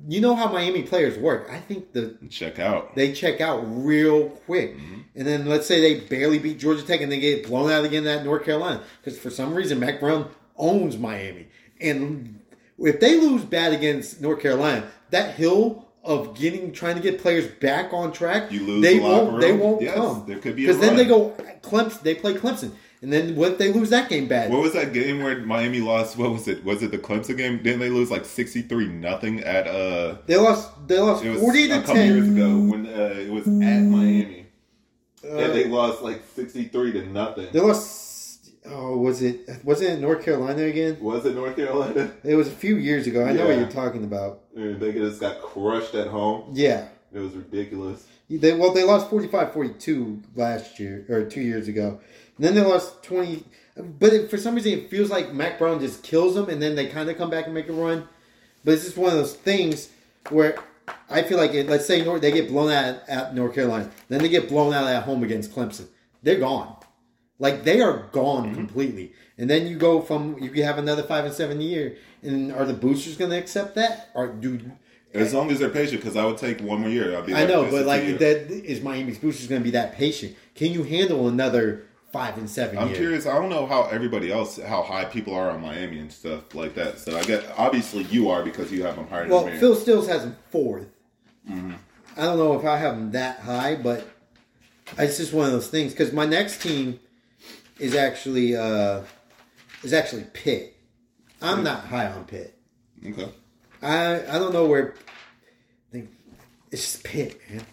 [0.09, 1.49] You know how Miami players work.
[1.51, 2.95] I think the Check out.
[2.95, 4.77] they check out real quick.
[4.77, 5.01] Mm-hmm.
[5.17, 8.07] And then let's say they barely beat Georgia Tech and they get blown out again
[8.07, 11.49] at North Carolina because for some reason Mack Brown owns Miami.
[11.81, 12.41] And
[12.79, 17.47] if they lose bad against North Carolina, that hill of getting trying to get players
[17.47, 19.61] back on track, You lose they the won't they room?
[19.61, 21.31] won't Yes, come there could be because then they go
[21.63, 22.01] Clemson.
[22.03, 22.73] They play Clemson,
[23.03, 24.51] and then what they lose that game bad?
[24.51, 26.17] What was that game where Miami lost?
[26.17, 26.65] What was it?
[26.65, 27.63] Was it the Clemson game?
[27.63, 30.17] Didn't they lose like sixty three nothing at uh?
[30.27, 30.71] They lost.
[30.89, 32.15] They lost It was forty to a couple ten.
[32.15, 34.47] years ago when uh, it was at Miami,
[35.25, 37.49] Uh, and they lost like sixty three to nothing.
[37.53, 38.01] They lost.
[38.65, 39.49] Oh, was it?
[39.65, 40.97] Was it North Carolina again?
[41.01, 42.13] Was it North Carolina?
[42.25, 43.25] It was a few years ago.
[43.25, 44.43] I know what you're talking about.
[44.55, 46.51] And they just got crushed at home.
[46.55, 46.87] Yeah.
[47.13, 48.07] It was ridiculous.
[48.31, 52.01] They well, they lost 45-42 last year or two years ago,
[52.37, 53.45] and then they lost twenty.
[53.77, 56.75] But it, for some reason, it feels like Mack Brown just kills them, and then
[56.75, 58.07] they kind of come back and make a run.
[58.65, 59.89] But it's just one of those things
[60.29, 60.57] where
[61.09, 64.21] I feel like it, let's say North, they get blown out at, North Carolina, then
[64.21, 65.87] they get blown out at home against Clemson.
[66.23, 66.77] They're gone.
[67.39, 68.55] Like they are gone mm-hmm.
[68.55, 69.13] completely.
[69.39, 72.75] And then you go from you have another five and seven year, and are the
[72.75, 74.11] boosters going to accept that?
[74.15, 74.61] Or do
[75.13, 77.17] As long as they're patient, because I would take one more year.
[77.17, 77.35] I'd be.
[77.35, 80.37] I Like, know, but like that is Miami's boosters going to be that patient?
[80.55, 83.27] Can you handle another five and 7 I'm curious.
[83.27, 86.75] I don't know how everybody else, how high people are on Miami and stuff like
[86.75, 86.99] that.
[86.99, 89.47] So I get obviously you are because you have them higher Well.
[89.59, 90.87] Phil Steele has them 4th
[91.51, 91.73] Mm-hmm.
[92.17, 94.07] I don't know if I have them that high, but
[94.99, 95.93] it's just one of those things.
[95.93, 97.01] Because my next team
[97.81, 99.01] is actually uh,
[99.83, 100.77] is actually Pitt.
[101.41, 102.57] I'm not high on Pitt.
[103.05, 103.29] okay.
[103.83, 104.95] I I don't know where.
[104.95, 106.11] I think
[106.71, 107.65] it's just Pitt, man.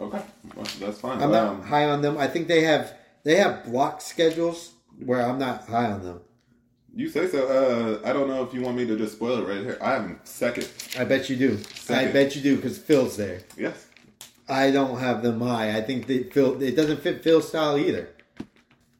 [0.00, 0.22] Okay.
[0.56, 1.22] Well, that's fine.
[1.22, 2.18] I'm not Um, high on them.
[2.18, 4.72] I think they have they have block schedules
[5.04, 6.20] where I'm not high on them.
[6.94, 7.48] You say so.
[7.48, 9.76] Uh, I don't know if you want me to just spoil it right here.
[9.82, 10.68] I have him second.
[10.96, 11.58] I bet you do.
[11.88, 13.40] I bet you do because Phil's there.
[13.56, 13.88] Yes.
[14.48, 15.76] I don't have them high.
[15.76, 16.62] I think they Phil.
[16.62, 18.10] It doesn't fit Phil's style either.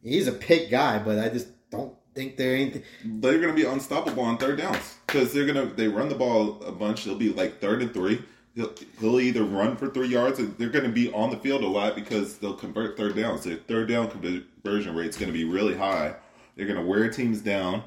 [0.02, 2.82] He's a pick guy, but I just don't think they're anything.
[3.04, 6.62] They're going to be unstoppable on third downs because they're to they run the ball
[6.64, 7.04] a bunch.
[7.04, 8.22] They'll be like third and three.
[8.54, 11.62] He'll, he'll either run for three yards, and they're going to be on the field
[11.64, 13.42] a lot because they'll convert third downs.
[13.42, 16.14] Their third down conversion rate is going to be really high.
[16.56, 17.82] They're going to wear teams down,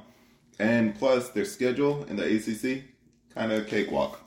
[0.59, 2.83] and plus their schedule in the ACC
[3.33, 4.19] kind of a cakewalk.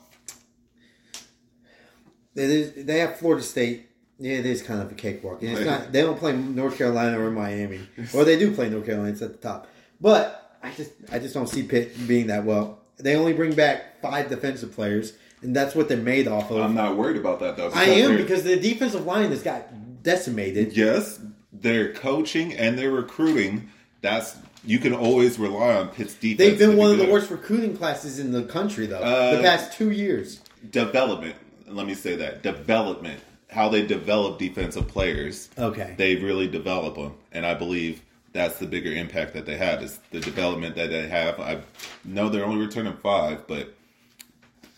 [2.35, 3.89] They have Florida State.
[4.19, 5.43] Yeah, it is kind of a cakewalk.
[5.43, 5.93] It's not.
[5.93, 7.81] They don't play North Carolina or Miami,
[8.15, 9.13] or they do play North Carolina.
[9.13, 9.67] It's at the top.
[10.01, 12.81] But I just, I just don't see Pitt being that well.
[12.99, 16.59] They only bring back five defensive players, and that's what they're made off of.
[16.59, 17.71] I'm not worried about that though.
[17.75, 20.77] I am because the defensive line has got decimated.
[20.77, 21.21] yes,
[21.53, 23.71] their coaching and their recruiting.
[24.03, 26.39] That's you can always rely on Pitt's defense.
[26.39, 29.43] They've been be one of the worst recruiting classes in the country, though, Uh, the
[29.43, 30.41] past two years.
[30.71, 31.35] development.
[31.67, 33.21] Let me say that development.
[33.49, 35.49] How they develop defensive players.
[35.59, 35.95] Okay.
[35.97, 38.01] They really develop them, and I believe
[38.33, 41.41] that's the bigger impact that they have is the development that they have.
[41.41, 41.59] I
[42.05, 43.75] know they're only returning five, but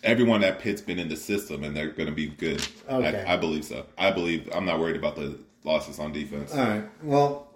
[0.03, 2.67] everyone at Pitt's been in the system, and they're going to be good.
[2.89, 3.25] Okay.
[3.27, 3.87] I, I believe so.
[3.97, 6.53] I believe I'm not worried about the losses on defense.
[6.55, 6.85] All right.
[7.03, 7.49] Well,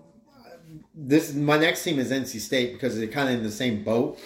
[0.94, 4.18] this my next team is NC State because they're kind of in the same boat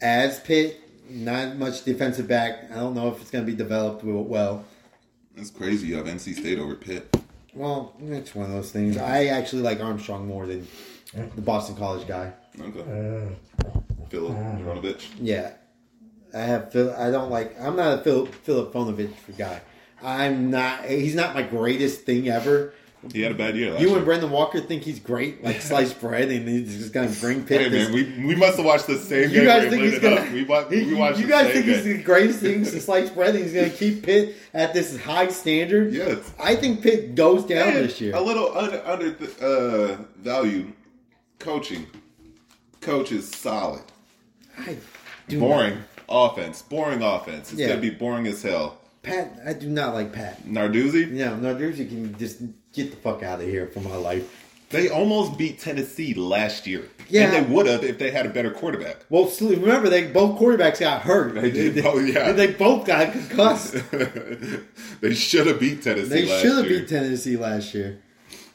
[0.00, 0.78] as Pitt.
[1.08, 2.70] Not much defensive back.
[2.70, 4.64] I don't know if it's going to be developed well.
[5.36, 7.14] It's crazy you have NC State over Pitt.
[7.54, 8.96] Well, it's one of those things.
[8.96, 10.66] I actually like Armstrong more than
[11.12, 12.32] the Boston College guy.
[12.58, 12.80] Okay.
[12.80, 13.70] Uh,
[14.08, 14.96] Philip Jurkovec.
[14.96, 15.52] Uh, yeah,
[16.34, 16.72] I have.
[16.72, 17.60] Phil, I don't like.
[17.60, 19.60] I'm not a Philip Philip Jurkovec guy.
[20.02, 20.84] I'm not.
[20.86, 22.74] He's not my greatest thing ever.
[23.12, 23.96] He had a bad year You year.
[23.96, 27.60] and Brendan Walker think he's great, like sliced bread, and he's just gonna bring Pitt.
[27.62, 29.44] Hey this- man, we, we must have watched the same you game.
[29.46, 30.22] guys think he's gonna?
[30.32, 33.52] We, we watched you guys think he's the greatest thing since sliced bread, and he's
[33.52, 35.92] gonna keep Pitt at this high standard?
[35.92, 36.32] Yes.
[36.40, 38.14] I think Pitt goes down And this year.
[38.14, 40.72] A little under, under uh, valued
[41.40, 41.86] coaching.
[42.80, 43.82] Coach is solid.
[44.58, 44.76] I
[45.28, 46.62] do Boring not- offense.
[46.62, 47.52] Boring offense.
[47.52, 47.68] It's Yeah.
[47.68, 48.78] gonna be boring as hell.
[49.02, 50.46] Pat, I do not like Pat.
[50.46, 51.10] Narduzzi.
[51.10, 52.38] No, Narduzzi can just
[52.72, 54.28] get the fuck out of here for my life.
[54.70, 56.84] They almost beat Tennessee last year.
[57.10, 57.24] Yeah.
[57.24, 59.04] And they would have if they had a better quarterback.
[59.10, 61.34] Well, remember they both quarterbacks got hurt.
[61.34, 61.84] They did.
[61.84, 62.32] Oh, yeah.
[62.32, 63.74] They both got concussed.
[65.00, 67.98] they should have beat Tennessee they should have beat Tennessee last year,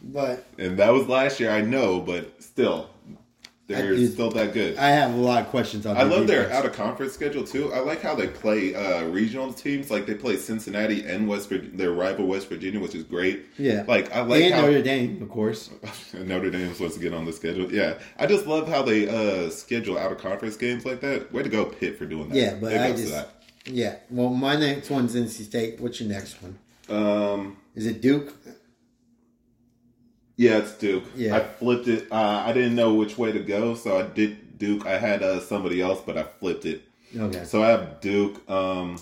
[0.02, 2.90] but and that was last year, I know, but still,
[3.68, 4.78] they're I- still that good.
[4.78, 5.98] I have a lot of questions on.
[5.98, 7.74] I love their out of conference schedule too.
[7.74, 9.92] I like how they play uh, regional teams.
[9.92, 13.46] Like they play Cincinnati and West their rival West Virginia, which is great.
[13.58, 15.70] Yeah, Like I like and how Notre Dame, of course.
[16.14, 17.72] Notre Dame's supposed to get on the schedule.
[17.72, 21.32] Yeah, I just love how they uh, schedule out of conference games like that.
[21.34, 22.38] Way to go, Pitt, for doing that.
[22.38, 23.14] Yeah, but I just
[23.66, 23.96] yeah.
[24.10, 25.80] Well, my next one's NC State.
[25.82, 26.58] What's your next one?
[26.90, 28.34] Um, Is it Duke?
[30.38, 31.04] Yeah, it's Duke.
[31.16, 31.36] Yeah.
[31.36, 32.12] I flipped it.
[32.12, 34.86] Uh, I didn't know which way to go, so I did Duke.
[34.86, 36.88] I had uh, somebody else, but I flipped it.
[37.16, 37.44] Okay.
[37.44, 38.48] So I have Duke.
[38.50, 38.98] Um,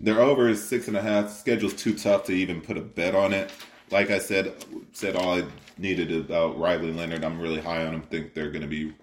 [0.00, 1.30] they're over is six and a half.
[1.30, 3.50] Schedule's too tough to even put a bet on it.
[3.90, 4.54] Like I said,
[4.92, 5.44] said all I
[5.76, 7.24] needed about Riley Leonard.
[7.24, 8.02] I'm really high on them.
[8.02, 8.94] Think they're going to be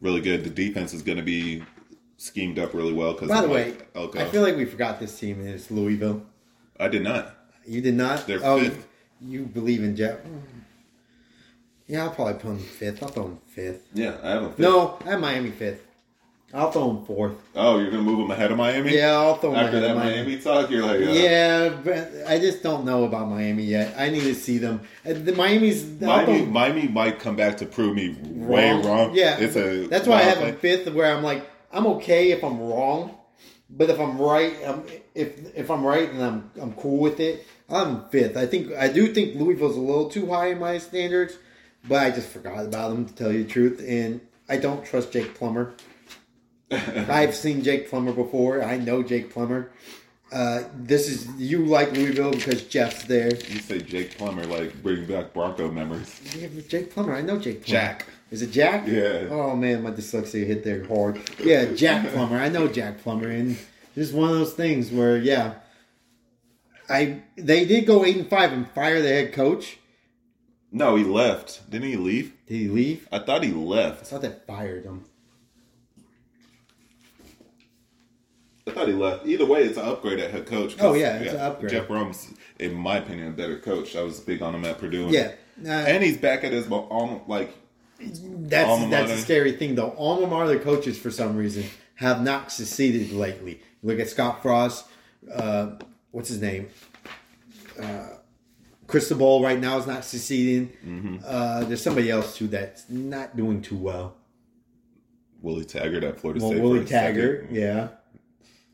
[0.00, 0.42] really good.
[0.42, 1.62] The defense is going to be
[2.16, 3.12] schemed up really well.
[3.12, 4.20] Because By the way, Elko.
[4.20, 6.24] I feel like we forgot this team, it's Louisville.
[6.78, 7.36] I did not.
[7.66, 8.26] You did not.
[8.26, 8.86] They're oh, fifth.
[9.22, 10.18] You, believe in Jeff?
[11.86, 13.02] Yeah, I'll probably put them fifth.
[13.02, 13.82] I'll throw them fifth.
[13.92, 14.58] Yeah, I haven't.
[14.58, 15.82] No, I have Miami fifth.
[16.52, 17.34] I'll throw them fourth.
[17.54, 18.96] Oh, you're going to move them ahead of Miami?
[18.96, 20.16] Yeah, I'll throw them After ahead that of Miami.
[20.16, 23.94] Miami talk, you're like, uh, Yeah, but I just don't know about Miami yet.
[23.96, 24.80] I need to see them.
[25.06, 29.14] Uh, The Miami's Miami, Miami might come back to prove me way wrong.
[29.14, 30.56] Yeah, it's a that's why I have thing.
[30.56, 30.92] fifth.
[30.92, 33.16] Where I'm like, I'm okay if I'm wrong,
[33.68, 34.82] but if I'm right, I'm,
[35.14, 38.36] if if I'm right and I'm I'm cool with it, I'm fifth.
[38.36, 41.38] I think I do think Louisville's a little too high in my standards,
[41.88, 45.12] but I just forgot about them to tell you the truth, and I don't trust
[45.12, 45.74] Jake Plummer.
[46.70, 48.62] I've seen Jake Plummer before.
[48.62, 49.70] I know Jake Plummer.
[50.32, 53.34] Uh, this is you like Louisville because Jeff's there.
[53.34, 56.20] You say Jake Plummer, like bringing back Bronco memories.
[56.36, 57.14] Yeah, but Jake Plummer.
[57.14, 57.80] I know Jake Plummer.
[57.80, 58.06] Jack.
[58.30, 58.86] Is it Jack?
[58.86, 59.26] Yeah.
[59.28, 61.20] Oh man, my dyslexia hit there hard.
[61.42, 62.38] Yeah, Jack Plummer.
[62.38, 63.56] I know Jack Plummer, and
[63.96, 65.54] this is one of those things where yeah,
[66.90, 69.78] I they did go eight and five and fire the head coach.
[70.72, 71.68] No, he left.
[71.70, 72.32] Didn't he leave?
[72.46, 73.08] Did he leave?
[73.10, 74.02] I thought he left.
[74.02, 75.04] I thought they fired him.
[78.66, 79.26] I thought he left.
[79.26, 80.76] Either way, it's an upgrade at head coach.
[80.78, 81.72] Oh, yeah, it's an upgrade.
[81.72, 83.96] Jeff Brohm's, in my opinion, a better coach.
[83.96, 85.08] I was big on him at Purdue.
[85.10, 85.32] Yeah,
[85.64, 87.52] uh, and he's back at his alma- like
[88.00, 89.94] that's alma that's a scary thing though.
[89.98, 91.64] Alma mater coaches for some reason
[91.96, 93.60] have not succeeded lately.
[93.82, 94.86] Look at Scott Frost.
[95.32, 95.72] Uh,
[96.10, 96.68] what's his name?
[97.80, 98.08] Uh,
[98.86, 100.68] Cristobal right now is not succeeding.
[100.84, 101.16] Mm-hmm.
[101.24, 104.16] Uh, there's somebody else too that's not doing too well.
[105.42, 106.62] Willie Taggart at Florida Well, State.
[106.62, 106.84] Willie.
[106.84, 107.88] Taggart, yeah.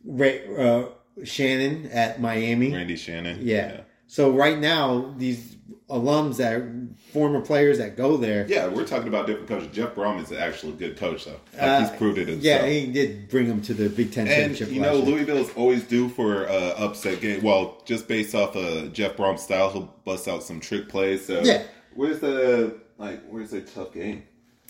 [0.05, 0.87] Ray, uh,
[1.25, 3.39] Shannon at Miami, Randy Shannon.
[3.43, 3.83] yeah.
[4.07, 5.57] So right now, these
[5.91, 6.73] alums that are
[7.13, 9.69] former players that go there, Yeah, we're talking about different coaches.
[9.73, 11.41] Jeff Brohm is actually a good coach, though.
[11.55, 12.45] Like, uh, he's proved it himself.
[12.63, 14.71] Yeah, he did bring them to the Big Ten And championship.
[14.71, 15.05] you know, year.
[15.05, 17.43] Louisville's always due for uh, upset game.
[17.43, 21.27] Well, just based off of Jeff Brohm's style, he'll bust out some trick plays.
[21.27, 21.63] So Yeah.
[21.95, 23.23] where's the like?
[23.29, 24.25] Where's a tough game?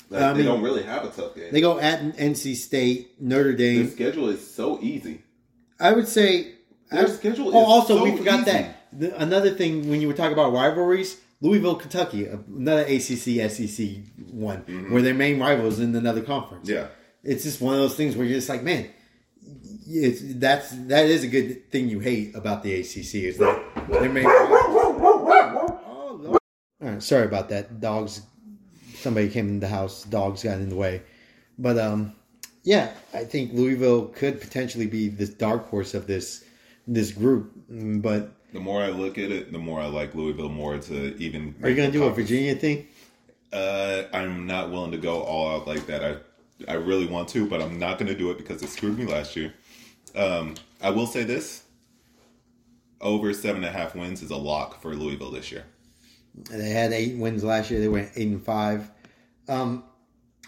[0.09, 1.53] Like, I they mean, don't really have a tough game.
[1.53, 3.91] They go at NC State, Notre the Dame.
[3.91, 5.23] schedule is so easy.
[5.81, 6.53] I would say.
[6.91, 8.53] Their I- schedule oh, is also so we forgot easy.
[8.53, 13.89] that the, another thing when you were talking about rivalries, Louisville, Kentucky, another ACC SEC
[14.31, 16.69] one where their main rivals in another conference.
[16.69, 16.79] Mm-hmm.
[16.79, 16.89] Yeah,
[17.23, 18.89] it's just one of those things where you're just like, man,
[19.87, 24.09] it's that's that is a good thing you hate about the ACC is that their
[24.09, 24.25] main.
[24.27, 26.39] Oh, Lord.
[26.83, 27.81] All right, sorry about that.
[27.81, 28.23] Dogs.
[28.95, 30.05] Somebody came in the house.
[30.05, 31.03] Dogs got in the way,
[31.59, 32.15] but um,
[32.65, 36.45] yeah, I think Louisville could potentially be this dark horse of this
[36.87, 37.53] this group.
[37.71, 41.15] Mm, But the more I look at it, the more I like Louisville more to
[41.19, 41.55] even.
[41.63, 42.87] are you going to do a Virginia thing?
[43.53, 46.03] Uh, I'm not willing to go all out like that.
[46.03, 46.17] I
[46.67, 49.05] I really want to, but I'm not going to do it because it screwed me
[49.05, 49.53] last year.
[50.15, 51.65] Um, I will say this:
[53.03, 55.65] over seven and a half wins is a lock for Louisville this year.
[56.51, 57.79] They had eight wins last year.
[57.81, 58.91] They went eight and five.
[59.49, 59.85] Um,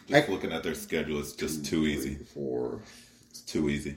[0.06, 2.14] Just I- looking at their schedule, it's just too easy.
[2.14, 2.80] four,
[3.28, 3.96] It's too easy.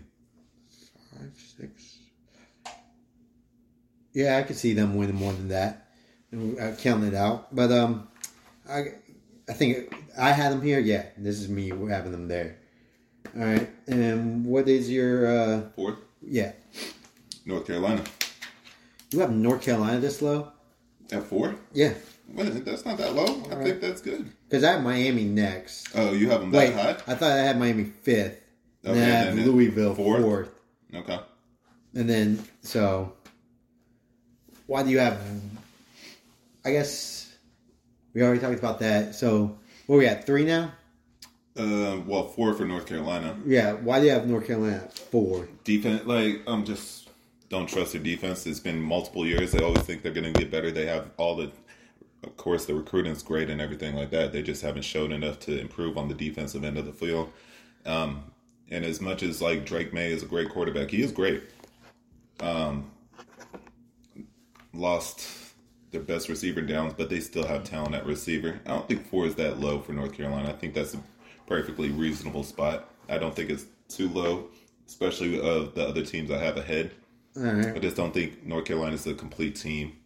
[1.11, 1.90] five, six.
[4.13, 5.87] Yeah, I could see them winning more than that.
[6.33, 8.07] I counted it out, but um,
[8.69, 8.83] I
[9.49, 10.79] I think I had them here.
[10.79, 12.57] Yeah, this is me having them there.
[13.35, 16.53] All right, and what is your uh, Fourth, yeah?
[17.45, 18.03] North Carolina.
[19.11, 20.51] You have North Carolina this low?
[21.11, 21.55] At four?
[21.73, 21.93] Yeah,
[22.33, 23.43] that's not that low.
[23.51, 24.31] I think that's good.
[24.47, 25.89] because I have Miami next.
[25.95, 26.91] Oh, you have them that Wait, high?
[27.07, 28.39] I thought I had Miami fifth.
[28.83, 30.21] and Okay, then I have Louisville fourth?
[30.21, 30.49] fourth.
[30.95, 31.19] Okay.
[31.93, 33.13] And then, so,
[34.71, 35.21] why do you have?
[36.63, 37.35] I guess
[38.13, 39.15] we already talked about that.
[39.15, 40.71] So, where we at three now?
[41.57, 43.37] Uh, well, four for North Carolina.
[43.45, 43.73] Yeah.
[43.73, 45.49] Why do you have North Carolina at four?
[45.65, 47.09] Defense, like, I'm just
[47.49, 48.47] don't trust their defense.
[48.47, 49.51] It's been multiple years.
[49.51, 50.71] They always think they're going to get better.
[50.71, 51.51] They have all the,
[52.23, 54.31] of course, the recruiting's great and everything like that.
[54.31, 57.29] They just haven't shown enough to improve on the defensive end of the field.
[57.85, 58.23] Um,
[58.69, 61.43] and as much as like Drake Maye is a great quarterback, he is great.
[62.39, 62.89] Um,
[64.73, 65.27] lost
[65.91, 68.59] their best receiver downs, but they still have talent at receiver.
[68.65, 70.49] I don't think four is that low for North Carolina.
[70.49, 70.99] I think that's a
[71.47, 72.89] perfectly reasonable spot.
[73.09, 74.47] I don't think it's too low,
[74.87, 76.91] especially of the other teams I have ahead.
[77.35, 77.75] All right.
[77.75, 79.97] I just don't think North Carolina is a complete team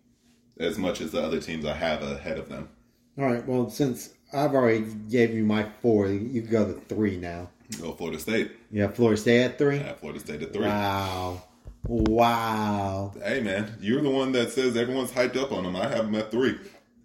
[0.59, 2.69] as much as the other teams I have ahead of them.
[3.17, 3.45] All right.
[3.45, 7.49] Well, since I've already gave you my four, you can go to three now.
[7.81, 8.51] Go Florida State.
[8.71, 9.79] Yeah, Florida State at three.
[9.79, 10.65] Have Florida State at three.
[10.65, 11.43] Wow.
[11.87, 13.13] Wow.
[13.23, 15.75] Hey man, you're the one that says everyone's hyped up on them.
[15.75, 16.57] I have them at three.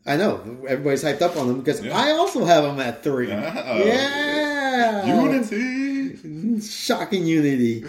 [0.07, 1.97] I know everybody's hyped up on them because Yeah.
[1.97, 3.29] I also have them at three.
[3.29, 3.83] Wow.
[3.85, 5.23] Yeah.
[5.23, 6.61] Unity.
[6.61, 7.85] Shocking unity.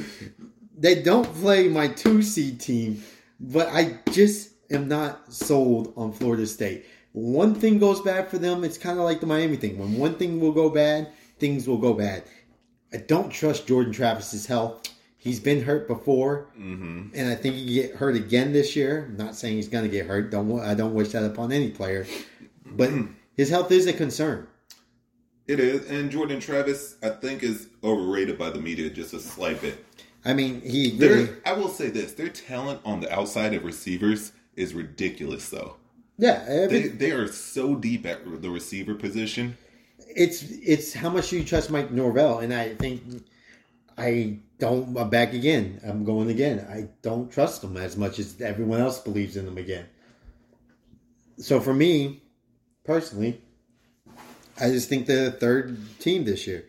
[0.77, 3.03] They don't play my two seed team,
[3.39, 6.85] but I just am not sold on Florida State.
[7.13, 9.77] One thing goes bad for them, it's kind of like the Miami thing.
[9.77, 12.23] When one thing will go bad, things will go bad.
[12.93, 14.87] I don't trust Jordan Travis's health.
[15.24, 17.09] He's been hurt before, Mm-hmm.
[17.13, 19.05] and I think he can get hurt again this year.
[19.07, 20.32] I'm not saying he's going to get hurt.
[20.32, 22.07] Don't I don't wish that upon any player,
[22.65, 22.89] but
[23.38, 24.47] his health is a concern.
[25.47, 29.61] It is, and Jordan Travis, I think, is overrated by the media just a slight
[29.61, 29.86] bit.
[30.26, 34.32] I mean, he really, I will say this: their talent on the outside of receivers
[34.55, 35.49] is ridiculous.
[35.49, 35.76] Though
[36.17, 36.43] yeah.
[36.47, 39.55] every- they they are so deep at the receiver position.
[39.99, 43.01] it's it's how much do you trust Mike Norvell, and I think
[43.97, 44.95] I don't.
[44.95, 45.82] I'm back again.
[45.84, 46.66] I'm going again.
[46.70, 49.88] I don't trust them as much as everyone else believes in them again.
[51.39, 52.22] So for me,
[52.84, 53.41] personally,
[54.59, 56.66] I just think they're the third team this year.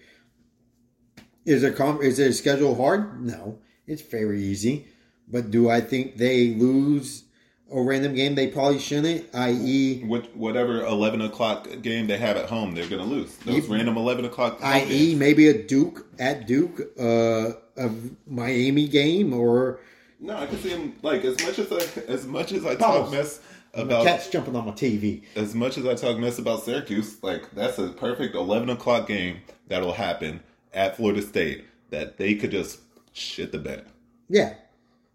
[1.44, 3.22] Is their com- is their schedule hard?
[3.22, 4.86] No, it's very easy.
[5.28, 7.24] But do I think they lose
[7.70, 9.34] a random game they probably shouldn't?
[9.34, 13.34] I.e., What, whatever eleven o'clock game they have at home, they're going to lose.
[13.36, 14.60] Those random eleven o'clock.
[14.60, 15.14] home i.e.
[15.14, 17.90] maybe a Duke at Duke, uh, a
[18.26, 19.80] Miami game, or
[20.20, 23.10] No, I can see him like as much as I as much as I talk
[23.10, 23.40] mess
[23.74, 25.22] about cats jumping on my TV.
[25.36, 29.38] as much as I talk mess about Syracuse, like that's a perfect eleven o'clock game
[29.68, 30.40] that'll happen
[30.74, 32.80] at Florida State that they could just
[33.12, 33.86] shit the bed.
[34.28, 34.54] Yeah.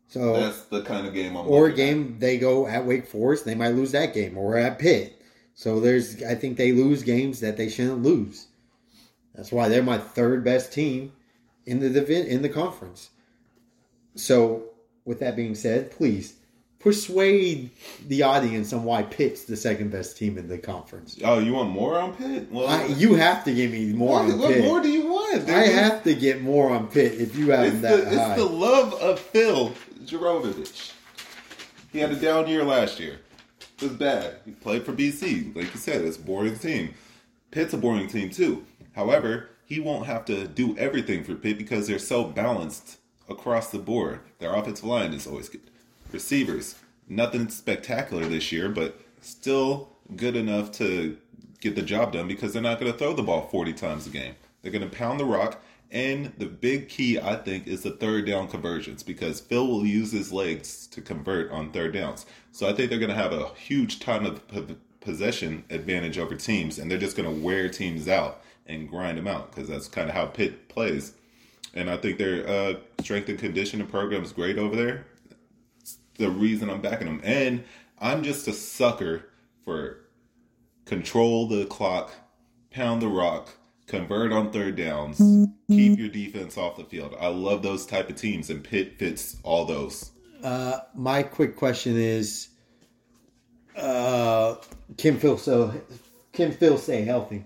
[0.10, 1.48] So That's the kind of game I'm.
[1.48, 1.76] or a looking at.
[1.76, 5.22] game they go at Wake Forest, they might lose that game, or at Pitt.
[5.54, 8.48] So there's, I think they lose games that they shouldn't lose.
[9.36, 11.12] That's why they're my third best team
[11.68, 13.10] in the divi- in the conference.
[14.16, 14.64] So
[15.06, 16.34] with that being said, please
[16.80, 17.70] persuade
[18.08, 21.20] the audience on why Pitt's the second best team in the conference.
[21.24, 22.52] Oh, you want more on Pitt?
[22.52, 25.50] Well, I, you have to give me more what, what more do you want?
[25.50, 28.46] I have to get more on Pitt if you have It's that the, it's the
[28.46, 29.74] love of Phil
[30.06, 30.94] Jurkovec.
[31.92, 33.20] He had a down year last year.
[33.60, 34.38] It was bad.
[34.46, 35.56] He played for BC.
[35.56, 36.94] Like you said, it's a boring team.
[37.52, 38.66] Pitt's a boring team too.
[38.96, 43.78] However, he won't have to do everything for Pitt because they're so balanced across the
[43.78, 44.22] board.
[44.40, 45.70] Their offensive line is always good.
[46.14, 46.76] Receivers,
[47.10, 51.18] nothing spectacular this year, but still good enough to
[51.60, 54.10] get the job done because they're not going to throw the ball 40 times a
[54.10, 54.36] game.
[54.62, 55.62] They're going to pound the rock.
[55.92, 60.14] And the big key, I think, is the third down conversions because Phil will use
[60.14, 62.26] his legs to convert on third downs.
[62.54, 64.42] So I think they're going to have a huge time of
[65.02, 69.28] possession advantage over teams, and they're just going to wear teams out and grind them
[69.28, 71.14] out because that's kind of how Pitt plays.
[71.74, 75.06] And I think their uh, strength and conditioning program is great over there.
[75.80, 77.22] It's the reason I'm backing them.
[77.24, 77.64] And
[78.00, 79.30] I'm just a sucker
[79.64, 80.00] for
[80.86, 82.12] control the clock,
[82.72, 83.50] pound the rock,
[83.88, 85.18] convert on third downs,
[85.70, 87.16] keep your defense off the field.
[87.20, 90.12] I love those type of teams, and Pitt fits all those.
[90.44, 92.50] Uh, my quick question is,
[93.76, 94.56] uh,
[94.98, 95.74] Phil so
[96.34, 97.46] can Phil stay healthy?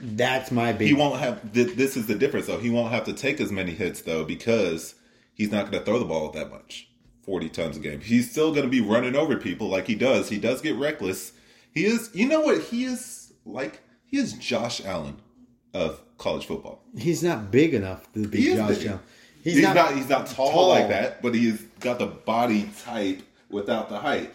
[0.00, 0.88] That's my big.
[0.88, 1.52] He won't have.
[1.52, 2.58] th- This is the difference, though.
[2.58, 4.94] He won't have to take as many hits, though, because
[5.34, 6.88] he's not going to throw the ball that much.
[7.24, 8.00] 40 tons a game.
[8.00, 10.28] He's still going to be running over people like he does.
[10.30, 11.32] He does get reckless.
[11.72, 12.60] He is, you know what?
[12.62, 15.18] He is like, he is Josh Allen
[15.74, 16.82] of college football.
[16.96, 18.86] He's not big enough to be Josh big.
[18.88, 19.00] Allen.
[19.44, 23.98] He's, not, he's not tall, like that, but he's got the body type without the
[23.98, 24.34] height.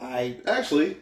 [0.00, 0.96] I Actually,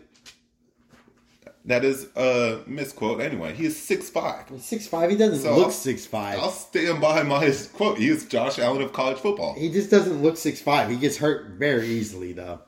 [1.66, 3.54] that is a misquote anyway.
[3.54, 4.60] He is 6'5.
[4.60, 5.10] six five.
[5.10, 6.38] He doesn't So look I'll- six five.
[6.38, 7.98] I'll stand by my quote.
[7.98, 9.54] He is Josh Allen of college football.
[9.54, 10.90] He just doesn't look six five.
[10.90, 12.60] He gets hurt very easily though.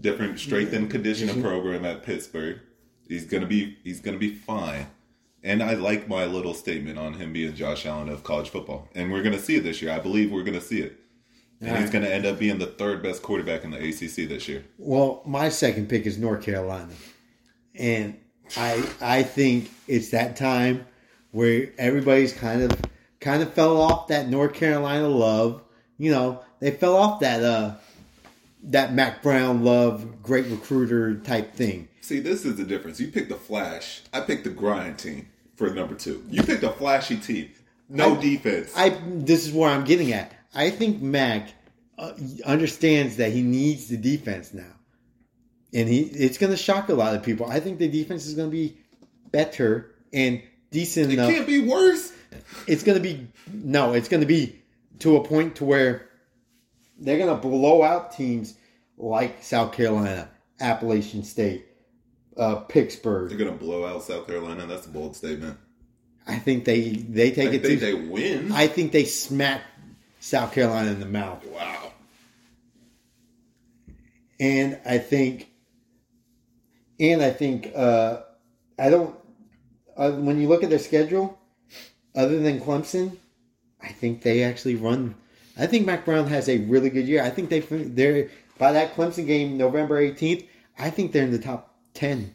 [0.00, 1.44] different strength and conditioning mm-hmm.
[1.44, 2.58] program at Pittsburgh.
[3.08, 4.88] He's gonna be he's gonna be fine.
[5.42, 8.88] And I like my little statement on him being Josh Allen of college football.
[8.94, 9.92] And we're gonna see it this year.
[9.92, 10.98] I believe we're gonna see it.
[11.60, 14.64] And he's gonna end up being the third best quarterback in the ACC this year.
[14.78, 16.92] Well, my second pick is North Carolina,
[17.74, 18.18] and
[18.56, 20.86] I I think it's that time
[21.32, 22.80] where everybody's kind of
[23.20, 25.62] kind of fell off that North Carolina love.
[25.98, 27.74] You know, they fell off that uh
[28.64, 31.88] that Mack Brown love, great recruiter type thing.
[32.00, 33.00] See, this is the difference.
[33.00, 34.02] You picked the flash.
[34.12, 36.24] I picked the grind team for number two.
[36.30, 37.50] You picked a flashy team.
[37.88, 38.72] No I- defense.
[38.76, 40.32] I this is where I'm getting at.
[40.54, 41.48] I think Mack
[41.98, 42.12] uh,
[42.46, 44.72] understands that he needs the defense now,
[45.74, 47.46] and he it's going to shock a lot of people.
[47.46, 48.78] I think the defense is going to be
[49.30, 51.30] better and decent it enough.
[51.30, 52.12] can't be worse.
[52.66, 54.62] It's going to be no, it's going to be
[55.00, 56.08] to a point to where
[56.98, 58.54] they're going to blow out teams
[58.96, 61.66] like South Carolina, Appalachian State,
[62.36, 63.28] uh, Pittsburgh.
[63.28, 64.66] They're gonna blow out South Carolina.
[64.66, 65.58] That's a bold statement.
[66.26, 67.52] I think they they take it.
[67.52, 67.86] I it think to.
[67.86, 68.52] they win.
[68.52, 69.62] I think they smack
[70.20, 71.44] South Carolina in the mouth.
[71.46, 71.92] wow.
[74.40, 75.48] and I think,
[77.00, 78.22] and I think, uh,
[78.78, 79.16] I don't.
[79.96, 81.38] Uh, when you look at their schedule,
[82.16, 83.16] other than Clemson,
[83.80, 85.14] I think they actually run.
[85.56, 87.22] I think Mack Brown has a really good year.
[87.22, 90.44] I think they they're by that Clemson game, November eighteenth.
[90.78, 92.34] I think they're in the top ten.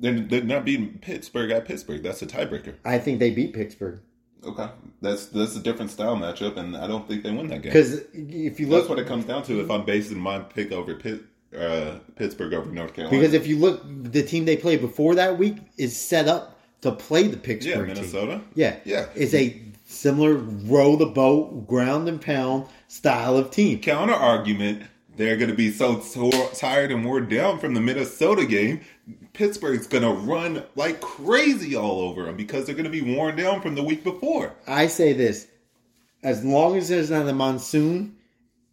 [0.00, 2.04] They're, they're not beating Pittsburgh at Pittsburgh.
[2.04, 2.76] That's a tiebreaker.
[2.84, 4.00] I think they beat Pittsburgh
[4.48, 4.68] Okay,
[5.00, 7.72] that's that's a different style matchup, and I don't think they win that game.
[7.72, 9.60] because if you look, That's what it comes down to.
[9.60, 11.22] If I'm basing my pick over Pitt,
[11.56, 15.38] uh, Pittsburgh over North Carolina, because if you look, the team they played before that
[15.38, 17.94] week is set up to play the yeah, Pittsburgh team.
[17.96, 18.76] Minnesota, Yeah.
[18.84, 19.06] Yeah.
[19.14, 23.80] It's a similar row the boat, ground and pound style of team.
[23.80, 24.82] counter argument,
[25.18, 28.80] they're going to be so tore, tired and worn down from the Minnesota game.
[29.32, 33.36] Pittsburgh's going to run like crazy all over them because they're going to be worn
[33.36, 34.54] down from the week before.
[34.66, 35.48] I say this
[36.22, 38.16] as long as there's not a monsoon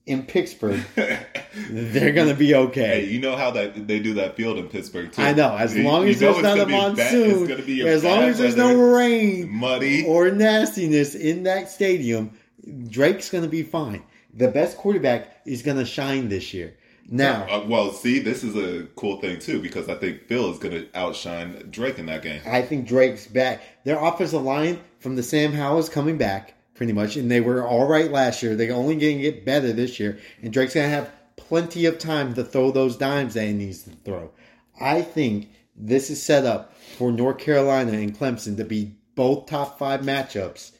[0.05, 3.05] in Pittsburgh, they're going to be Hey, okay.
[3.05, 5.21] you know how that they do that field in Pittsburgh too.
[5.21, 5.55] I know.
[5.57, 8.37] As long you as there's not a bad- monsoon, it's be a as long as
[8.37, 10.05] there's weather, no rain muddy.
[10.05, 12.37] or nastiness in that stadium,
[12.87, 14.03] Drake's going to be fine.
[14.35, 16.75] The best quarterback is going to shine this year.
[17.07, 20.57] Now, Uh, well, see, this is a cool thing too because I think Phil is
[20.57, 22.41] going to outshine Drake in that game.
[22.45, 23.61] I think Drake's back.
[23.83, 27.65] Their offensive line from the Sam Howell is coming back pretty much, and they were
[27.65, 28.55] all right last year.
[28.55, 31.99] They're only going to get better this year, and Drake's going to have plenty of
[31.99, 34.31] time to throw those dimes that he needs to throw.
[34.81, 39.77] I think this is set up for North Carolina and Clemson to be both top
[39.77, 40.71] five matchups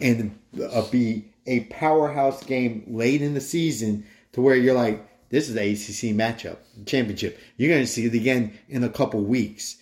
[0.00, 0.38] and
[0.72, 5.54] uh, be a powerhouse game late in the season to where you're like, this is
[5.54, 7.38] the ACC matchup championship.
[7.56, 9.76] You're going to see it again in a couple weeks.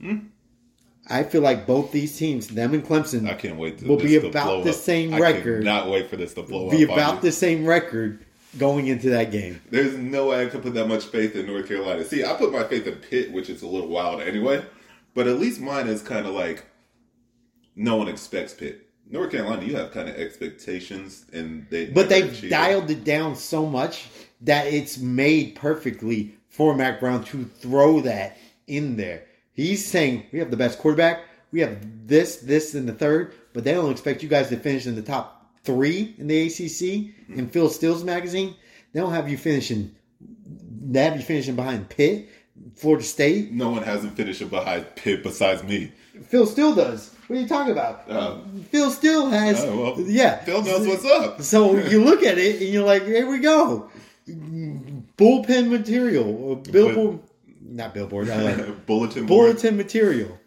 [0.00, 0.18] Hmm.
[1.08, 4.16] I feel like both these teams, them and Clemson, I can't wait to will be
[4.16, 4.76] about the up.
[4.76, 5.64] same I record.
[5.64, 6.90] Not wait for this to blow be up.
[6.90, 8.24] on about the same record
[8.58, 9.60] going into that game.
[9.70, 12.04] There's no way I could put that much faith in North Carolina.
[12.04, 14.64] See, I put my faith in Pitt, which is a little wild anyway.
[15.14, 16.64] But at least mine is kind of like
[17.74, 18.86] no one expects Pitt.
[19.10, 22.48] North Carolina, you have kind of expectations, and they But they've it.
[22.48, 24.08] dialed it down so much
[24.42, 29.24] that it's made perfectly for Mack Brown to throw that in there.
[29.52, 33.64] He's saying we have the best quarterback, we have this, this, and the third, but
[33.64, 37.48] they don't expect you guys to finish in the top three in the ACC in
[37.48, 38.54] Phil Steele's magazine.
[38.92, 39.94] They don't have you finishing.
[40.20, 42.28] They have you finishing behind Pitt,
[42.76, 43.52] Florida State.
[43.52, 45.92] No one hasn't finished it behind Pitt besides me.
[46.28, 47.14] Phil Steele does.
[47.26, 48.04] What are you talking about?
[48.08, 48.42] Oh.
[48.70, 49.64] Phil Steele has.
[49.64, 51.42] Oh, well, yeah, Phil knows what's up.
[51.42, 53.90] So you look at it and you're like, here we go.
[54.28, 56.56] Bullpen material.
[56.56, 57.20] Billboard.
[57.62, 58.28] Not billboard.
[58.28, 59.52] Uh, Bulletin board.
[59.52, 60.38] bulletin material.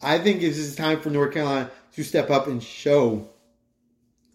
[0.00, 3.28] I think this is time for North Carolina to step up and show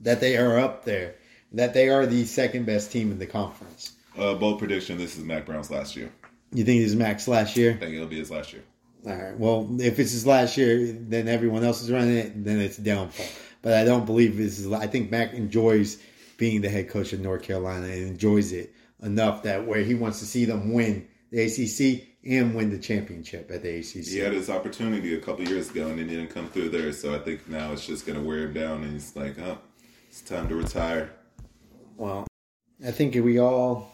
[0.02, 1.16] that they are up there.
[1.54, 3.94] That they are the second best team in the conference.
[4.18, 6.12] Uh, bold prediction: This is Mack Brown's last year.
[6.52, 7.72] You think this is Mack's last year?
[7.72, 8.64] I think it'll be his last year.
[9.06, 9.38] All right.
[9.38, 12.44] Well, if it's his last year, then everyone else is running it.
[12.44, 13.26] Then it's downfall.
[13.62, 14.72] but I don't believe this is.
[14.72, 16.02] I think Mack enjoys
[16.38, 20.20] being the head coach of North Carolina and enjoys it enough that where he wants
[20.20, 24.06] to see them win the ACC and win the championship at the ACC.
[24.06, 26.92] He had his opportunity a couple years ago and it didn't come through there.
[26.92, 29.60] So I think now it's just going to wear him down, and he's like, "Oh,
[30.10, 31.12] it's time to retire."
[31.96, 32.28] Well,
[32.86, 33.92] I think we all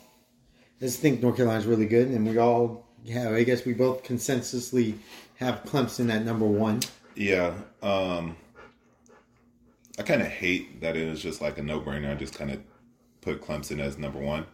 [0.79, 3.33] just think North Carolina's really good, and we all have.
[3.33, 4.95] I guess we both consensusly
[5.35, 6.81] have Clemson at number one.
[7.15, 7.53] Yeah.
[7.81, 8.35] Um,
[9.97, 12.11] I kind of hate that it was just like a no brainer.
[12.11, 12.61] I just kind of
[13.21, 14.45] put Clemson as number one.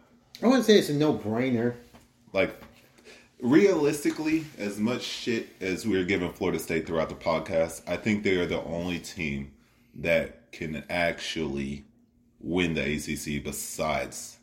[0.42, 1.74] I wouldn't say it's a no brainer.
[2.32, 2.62] Like,
[3.40, 8.36] realistically, as much shit as we're giving Florida State throughout the podcast, I think they
[8.36, 9.52] are the only team
[9.96, 11.84] that can actually
[12.40, 14.38] win the ACC besides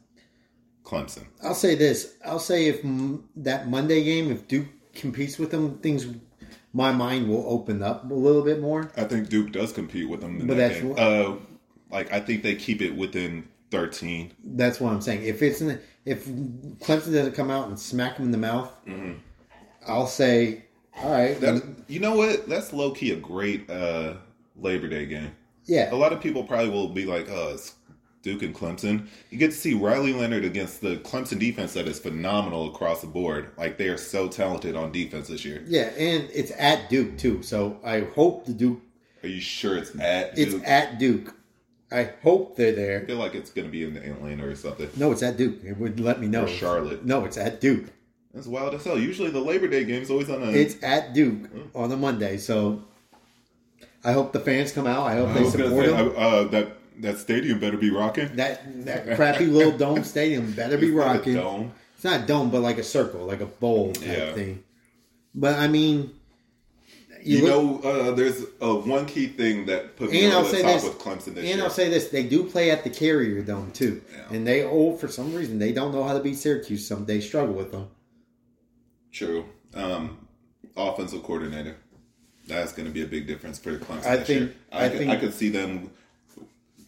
[0.89, 1.25] Clemson.
[1.43, 2.15] I'll say this.
[2.25, 6.07] I'll say if m- that Monday game, if Duke competes with them, things
[6.73, 8.91] my mind will open up a little bit more.
[8.97, 11.35] I think Duke does compete with them in But that that's what- Uh,
[11.91, 14.31] like, I think they keep it within 13.
[14.43, 15.23] That's what I'm saying.
[15.23, 18.71] If it's in, if Clemson doesn't come out and smack them in the mouth,
[19.87, 20.65] I'll say,
[20.97, 22.47] all right, That, you know what?
[22.49, 24.15] That's low key a great uh,
[24.55, 25.31] Labor Day game.
[25.65, 27.73] yeah, A lot of people probably will be like, "Oh, it's
[28.29, 31.99] Duke and Clemson." You get to see Riley Leonard against the Clemson defense that is
[31.99, 33.49] phenomenal across the board.
[33.57, 35.63] Like they are so talented on defense this year.
[35.67, 37.41] yeah, and it's at Duke too.
[37.43, 38.81] So I hope the Duke.
[39.23, 40.47] Are you sure it's at Duke?
[40.55, 41.33] It's at Duke.
[41.91, 43.01] I hope they're there.
[43.01, 44.89] I feel like it's going to be in the Atlanta or something.
[44.95, 45.63] No, it's at Duke.
[45.63, 46.43] It would let me know.
[46.43, 47.03] Or Charlotte.
[47.03, 47.85] No, it's at Duke.
[48.33, 48.99] That's wild as hell.
[48.99, 50.51] Usually the Labor Day game's always on a.
[50.51, 52.37] It's at Duke on a Monday.
[52.37, 52.83] So
[54.03, 55.07] I hope the fans come out.
[55.07, 56.09] I hope I they support say, them.
[56.09, 58.35] uh, uh, that that stadium better be rocking.
[58.35, 61.35] That that crappy little dome stadium better be a rocking.
[61.35, 61.71] dome.
[61.95, 64.33] It's not a dome, but like a circle, like a bowl type Yeah.
[64.33, 64.63] thing.
[65.35, 66.11] But I mean,
[67.23, 70.61] You, look- know, uh, there's uh, one key thing that put me And I'll say
[70.61, 71.51] top this, with Clemson this year.
[71.51, 71.63] and year.
[71.63, 74.35] I'll say this: they do play at the Carrier Dome too, Yeah.
[74.35, 76.87] and they oh for some reason they don't know how to beat Syracuse.
[76.87, 77.87] Some they struggle with them.
[79.11, 79.45] True.
[79.73, 80.27] Um,
[80.77, 81.75] offensive coordinator.
[82.47, 84.51] That's going to be a big difference for the Clemson I think-.
[84.71, 85.91] I, I could, think- I could see them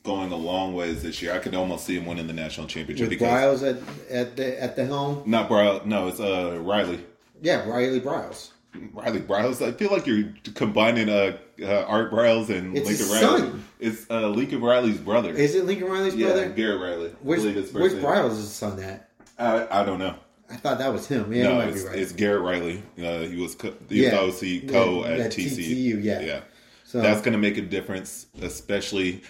[0.03, 1.33] going a long ways this year.
[1.33, 3.69] I could almost see him winning the national championship With because Briles
[4.09, 5.85] at, at the at the helm, not Briles.
[5.85, 7.03] No, it's uh Riley.
[7.41, 8.49] yeah, Riley Briles.
[8.93, 9.65] Riley Briles.
[9.65, 13.39] I feel like you're combining uh, uh Art Briles and It's Lincoln his Riley.
[13.41, 13.65] son.
[13.79, 15.31] It's uh Lincoln Riley's brother.
[15.31, 16.49] Is it Lincoln Riley's yeah, brother?
[16.49, 17.09] Garrett Riley.
[17.09, 17.43] I Where's
[17.73, 17.93] Where's.
[17.95, 19.09] Briles' son at?
[19.37, 20.15] I, I don't know.
[20.49, 21.31] I thought that was him.
[21.33, 21.97] Yeah, no, it's, right.
[21.97, 22.83] it's Garrett Riley.
[22.97, 24.21] Uh, he was co- he Yeah.
[24.21, 25.95] was OC co Yeah, at at TCU.
[25.95, 26.19] TCU, yeah.
[26.19, 26.39] yeah.
[26.83, 29.21] so That's going to make a difference, especially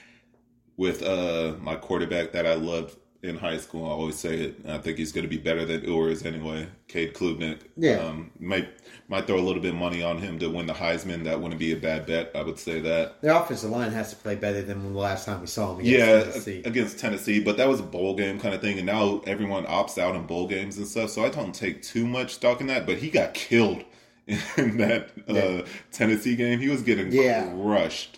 [0.81, 3.85] with uh, my quarterback that I loved in high school.
[3.85, 4.55] I always say it.
[4.67, 6.67] I think he's going to be better than Ewers anyway.
[6.87, 7.59] Cade Klubnik.
[7.77, 7.97] Yeah.
[7.97, 8.67] Um, might
[9.07, 11.23] might throw a little bit of money on him to win the Heisman.
[11.25, 12.31] That wouldn't be a bad bet.
[12.33, 13.21] I would say that.
[13.21, 15.81] their offensive line has to play better than the last time we saw them.
[15.85, 16.61] Against Yeah, Tennessee.
[16.65, 19.99] against Tennessee, but that was a bowl game kind of thing, and now everyone opts
[19.99, 21.11] out in bowl games and stuff.
[21.11, 22.87] So I don't take too much stock in that.
[22.87, 23.83] But he got killed
[24.57, 25.61] in that uh, Yeah.
[25.91, 26.59] Tennessee game.
[26.59, 27.51] He was getting Yeah.
[27.53, 28.17] crushed.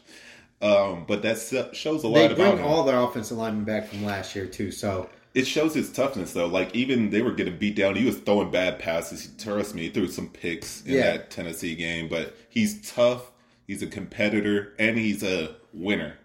[0.64, 1.38] Um, but that
[1.74, 4.72] shows a lot They bring all their offensive linemen back from last year too.
[4.72, 6.48] So it shows his toughness though.
[6.48, 7.96] Like even they were getting beat down.
[7.96, 9.24] He was throwing bad passes.
[9.24, 11.12] He trust me, he threw some picks in Yeah.
[11.12, 12.08] that Tennessee game.
[12.08, 13.32] But he's tough.
[13.68, 16.16] He's a competitor, and he's a winner.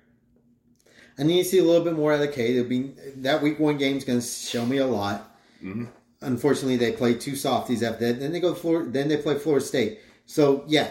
[1.18, 2.56] I need to see a little bit more out of Cade.
[2.56, 5.36] It'll be that week one game is going to show me a lot.
[5.62, 5.84] Mm-hmm.
[6.20, 8.20] Unfortunately, they play two softies after that.
[8.20, 8.90] Then they go to Florida.
[8.90, 10.00] Then they play Florida State.
[10.26, 10.90] So yeah,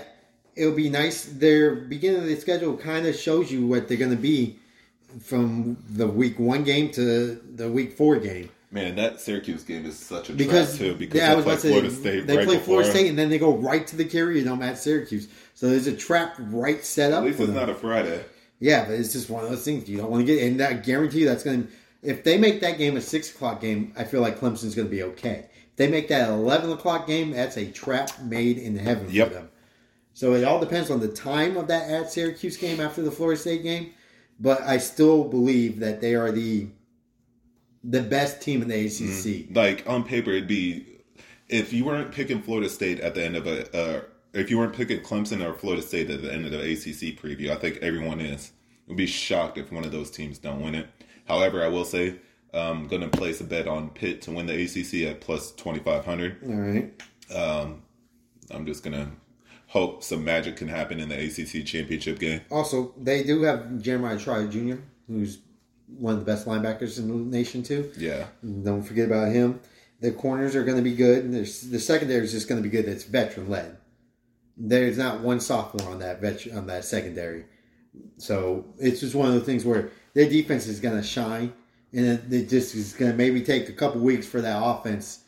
[0.58, 1.26] it'll be nice.
[1.26, 4.58] Their beginning of the schedule kind of shows you what they're going to be
[5.22, 8.50] from the week one game to the week four game.
[8.70, 10.96] Man, that Syracuse game is such a Because, trap too.
[10.96, 12.60] Because yeah, they play Florida say State they right play.
[12.60, 15.30] Florida State and then they go right to the Carrier Dome at Syracuse.
[15.54, 17.56] So there's a trap right set up At least it's them.
[17.56, 18.26] not a Friday.
[18.60, 20.44] Yeah, but it's just one of those things you don't want to get.
[20.46, 21.70] And I guarantee you that's going to.
[22.04, 24.92] If they make that game a six o'clock game, I feel like Clemson's going to
[24.94, 25.46] be okay.
[25.72, 29.28] If they make that eleven o'clock game, that's a trap made in heaven Yep.
[29.30, 29.50] for them.
[30.18, 33.40] So it all depends on the time of that at Syracuse game after the Florida
[33.40, 33.92] State game.
[34.40, 36.70] But I still believe that they are the
[37.84, 39.56] the best team in the ACC.
[39.56, 40.88] Like on paper, it'd be
[41.50, 43.78] if you weren't picking Florida State at the end of a.
[43.78, 44.02] Uh,
[44.34, 47.52] if you weren't picking Clemson or Florida State at the end of the ACC preview,
[47.52, 48.54] I think everyone is.
[48.88, 50.88] Would be shocked if one of those teams don't win it.
[51.26, 52.16] However, I will say
[52.56, 56.38] I'm going to place a bet on Pitt to win the ACC at plus 2500.
[56.44, 57.04] All right.
[57.32, 57.84] Um,
[58.50, 59.12] I'm just going to
[59.78, 62.42] hope some magic can happen in the ACC championship game.
[62.50, 65.40] Also, they do have Jeremiah Trotter Jr., who's
[65.88, 67.92] one of the best linebackers in the nation too.
[67.98, 68.28] Yeah.
[68.44, 69.60] Don't forget about him.
[70.02, 71.24] The corners are going to be good.
[71.24, 72.88] And the secondary is just going to be good.
[72.88, 73.78] It's veteran led.
[74.58, 77.46] There's not one sophomore on that vet, on that secondary.
[78.18, 81.54] So it's just one of the things where their defense is going to shine,
[81.94, 85.24] and it, it just is going to maybe take a couple weeks for that offense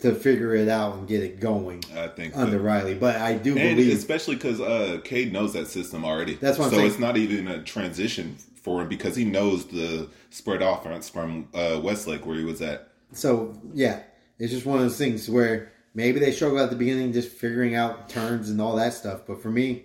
[0.00, 2.94] to figure it out and get it going I think under that- Riley.
[2.94, 6.34] But I do and believe especially because uh, Cade knows that system already.
[6.34, 10.08] That's what I'm so it's not even a transition for him because he knows the
[10.30, 12.88] spread offense from uh, Westlake where he was at.
[13.12, 14.02] So yeah,
[14.38, 17.74] it's just one of those things where maybe they struggle at the beginning, just figuring
[17.74, 19.22] out turns and all that stuff.
[19.26, 19.84] But for me,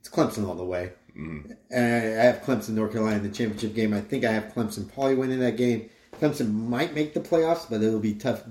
[0.00, 0.92] it's Clemson all the way.
[1.14, 3.92] And I have Clemson, North Carolina in the championship game.
[3.92, 5.90] I think I have Clemson probably winning that game.
[6.18, 8.42] Clemson might make the playoffs, but it'll be tough.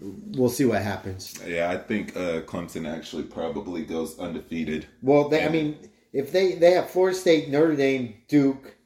[0.00, 1.40] We'll see what happens.
[1.46, 4.86] Yeah, I think uh, Clemson actually probably goes undefeated.
[5.02, 5.78] Well, they, I mean,
[6.12, 8.76] if they they have Florida State, Notre Dame, Duke,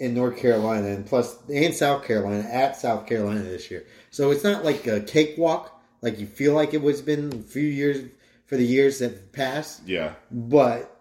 [0.00, 4.42] and North Carolina, and plus and South Carolina at South Carolina this year, so it's
[4.42, 8.08] not like a cakewalk like you feel like it was been a few years
[8.46, 9.82] for the years that passed.
[9.86, 11.00] Yeah, But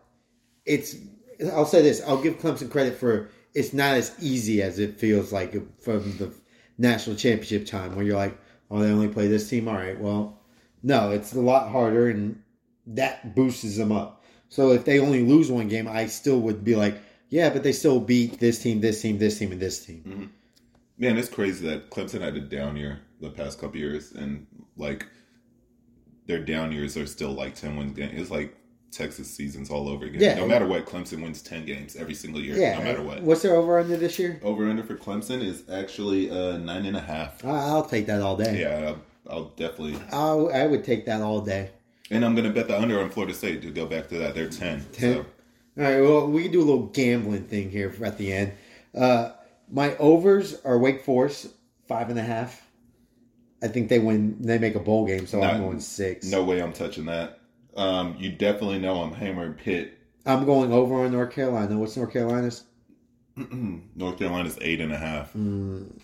[0.65, 0.95] it's
[1.53, 5.31] I'll say this: I'll give Clemson credit for it's not as easy as it feels
[5.31, 6.33] like from the
[6.77, 8.37] national championship time, where you're like,
[8.69, 9.67] oh, they only play this team.
[9.67, 10.39] All right, well,
[10.83, 12.41] no, it's a lot harder, and
[12.87, 14.23] that boosts them up.
[14.49, 16.97] So if they only lose one game, I still would be like,
[17.29, 20.03] yeah, but they still beat this team, this team, this team, and this team.
[20.07, 20.25] Mm-hmm.
[20.97, 25.05] man, it's crazy that Clemson had a down year the past couple years, and like
[26.27, 27.97] their down years are still like ten wins.
[27.97, 28.55] It's like
[28.91, 30.21] Texas seasons all over again.
[30.21, 30.35] Yeah.
[30.35, 32.55] no matter what, Clemson wins ten games every single year.
[32.57, 33.21] Yeah, no matter what.
[33.21, 34.39] What's their over under this year?
[34.43, 37.43] Over under for Clemson is actually uh, nine and a half.
[37.45, 38.61] I'll take that all day.
[38.61, 39.97] Yeah, I'll, I'll definitely.
[40.11, 41.71] I'll, I would take that all day.
[42.09, 44.33] And I'm gonna bet the under on Florida State to go back to that.
[44.33, 44.85] They're ten.
[44.93, 45.13] 10?
[45.13, 45.25] So.
[45.77, 48.53] All right, well, we can do a little gambling thing here at the end.
[48.95, 49.31] Uh,
[49.69, 51.47] my overs are Wake Forest,
[51.87, 52.65] five and a half.
[53.61, 56.25] I think they win, they make a bowl game, so I'm Not- going six.
[56.27, 57.39] No way I'm touching that.
[57.77, 59.97] Um, you definitely know I'm hammering Pitt.
[60.25, 61.77] I'm going over on North Carolina.
[61.77, 62.63] What's North Carolina's?
[63.95, 65.31] North Carolina's eight and a half.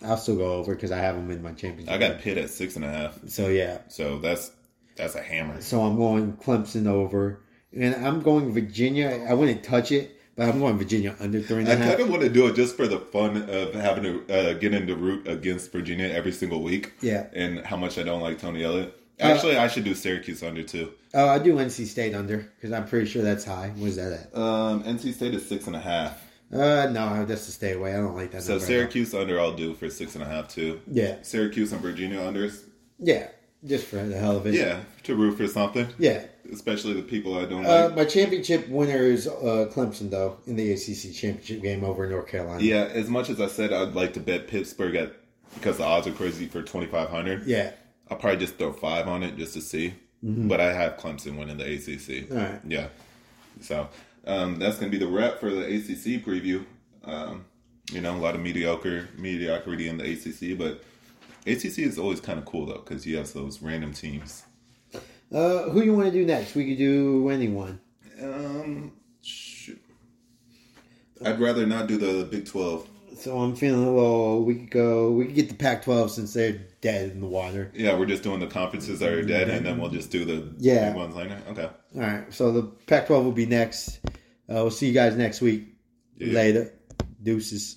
[0.02, 1.92] I'll still go over because I have them in my championship.
[1.92, 3.18] I got Pitt at six and a half.
[3.28, 3.78] So, yeah.
[3.88, 4.52] So that's
[4.96, 5.60] that's a hammer.
[5.60, 7.40] So I'm going Clemson over.
[7.76, 9.26] And I'm going Virginia.
[9.28, 11.88] I wouldn't touch it, but I'm going Virginia under three and I a half.
[11.96, 14.72] kind of want to do it just for the fun of having to uh, get
[14.72, 16.92] into root against Virginia every single week.
[17.00, 17.26] Yeah.
[17.32, 18.96] And how much I don't like Tony Elliott.
[19.20, 20.92] Actually, I should do Syracuse under too.
[21.14, 23.72] Oh, I do NC State under because I'm pretty sure that's high.
[23.76, 24.36] Where's that at?
[24.38, 26.20] Um, NC State is six and a half.
[26.52, 27.94] Uh, no, that's to stay away.
[27.94, 28.42] I don't like that.
[28.42, 28.58] So.
[28.58, 30.80] Syracuse under I'll do for six and a half too.
[30.86, 32.64] Yeah, Syracuse and Virginia unders.
[32.98, 33.28] yeah,
[33.64, 34.54] just for the hell of it.
[34.54, 35.88] Yeah, to root for something.
[35.98, 36.24] yeah.
[36.52, 37.96] Especially the people I don't Uh, like.
[37.96, 42.28] my championship winner is uh, Clemson, though, in the ACC championship game over in North
[42.28, 42.62] Carolina.
[42.62, 45.12] Yeah, as much as I said I'd like to bet Pittsburgh at
[45.54, 47.46] because the odds are crazy for twenty five hundred.
[47.46, 47.70] yeah.
[48.14, 49.94] I'll probably just throw five on it just to see.
[50.22, 52.30] But I have Clemson winning the ACC.
[52.30, 52.60] All right.
[52.66, 52.86] Yeah.
[53.60, 53.88] So
[54.26, 56.64] um, that's going to be the wrap for the ACC preview.
[57.04, 57.44] Um,
[57.92, 60.82] you know, a lot of mediocre mediocrity in the ACC, but
[61.46, 64.44] ACC is always kind of cool though because you have those random teams.
[65.30, 66.54] Uh, who you want to do next?
[66.54, 67.80] We could do anyone.
[68.22, 69.82] Um, shoot.
[71.22, 72.88] I'd rather not do the Big Twelve.
[73.16, 74.44] So I'm feeling a little.
[74.44, 75.10] We could go.
[75.12, 77.70] We could get the Pac-12 since they're dead in the water.
[77.74, 80.52] Yeah, we're just doing the conferences that are dead, and then we'll just do the
[80.58, 80.88] Yeah.
[80.90, 81.38] big ones later.
[81.50, 81.68] Okay.
[81.94, 82.32] All right.
[82.34, 84.00] So the Pac-12 will be next.
[84.06, 84.10] Uh,
[84.62, 85.64] we'll see you guys next week.
[86.18, 86.32] Yeah.
[86.32, 86.74] Later.
[87.22, 87.76] Deuces.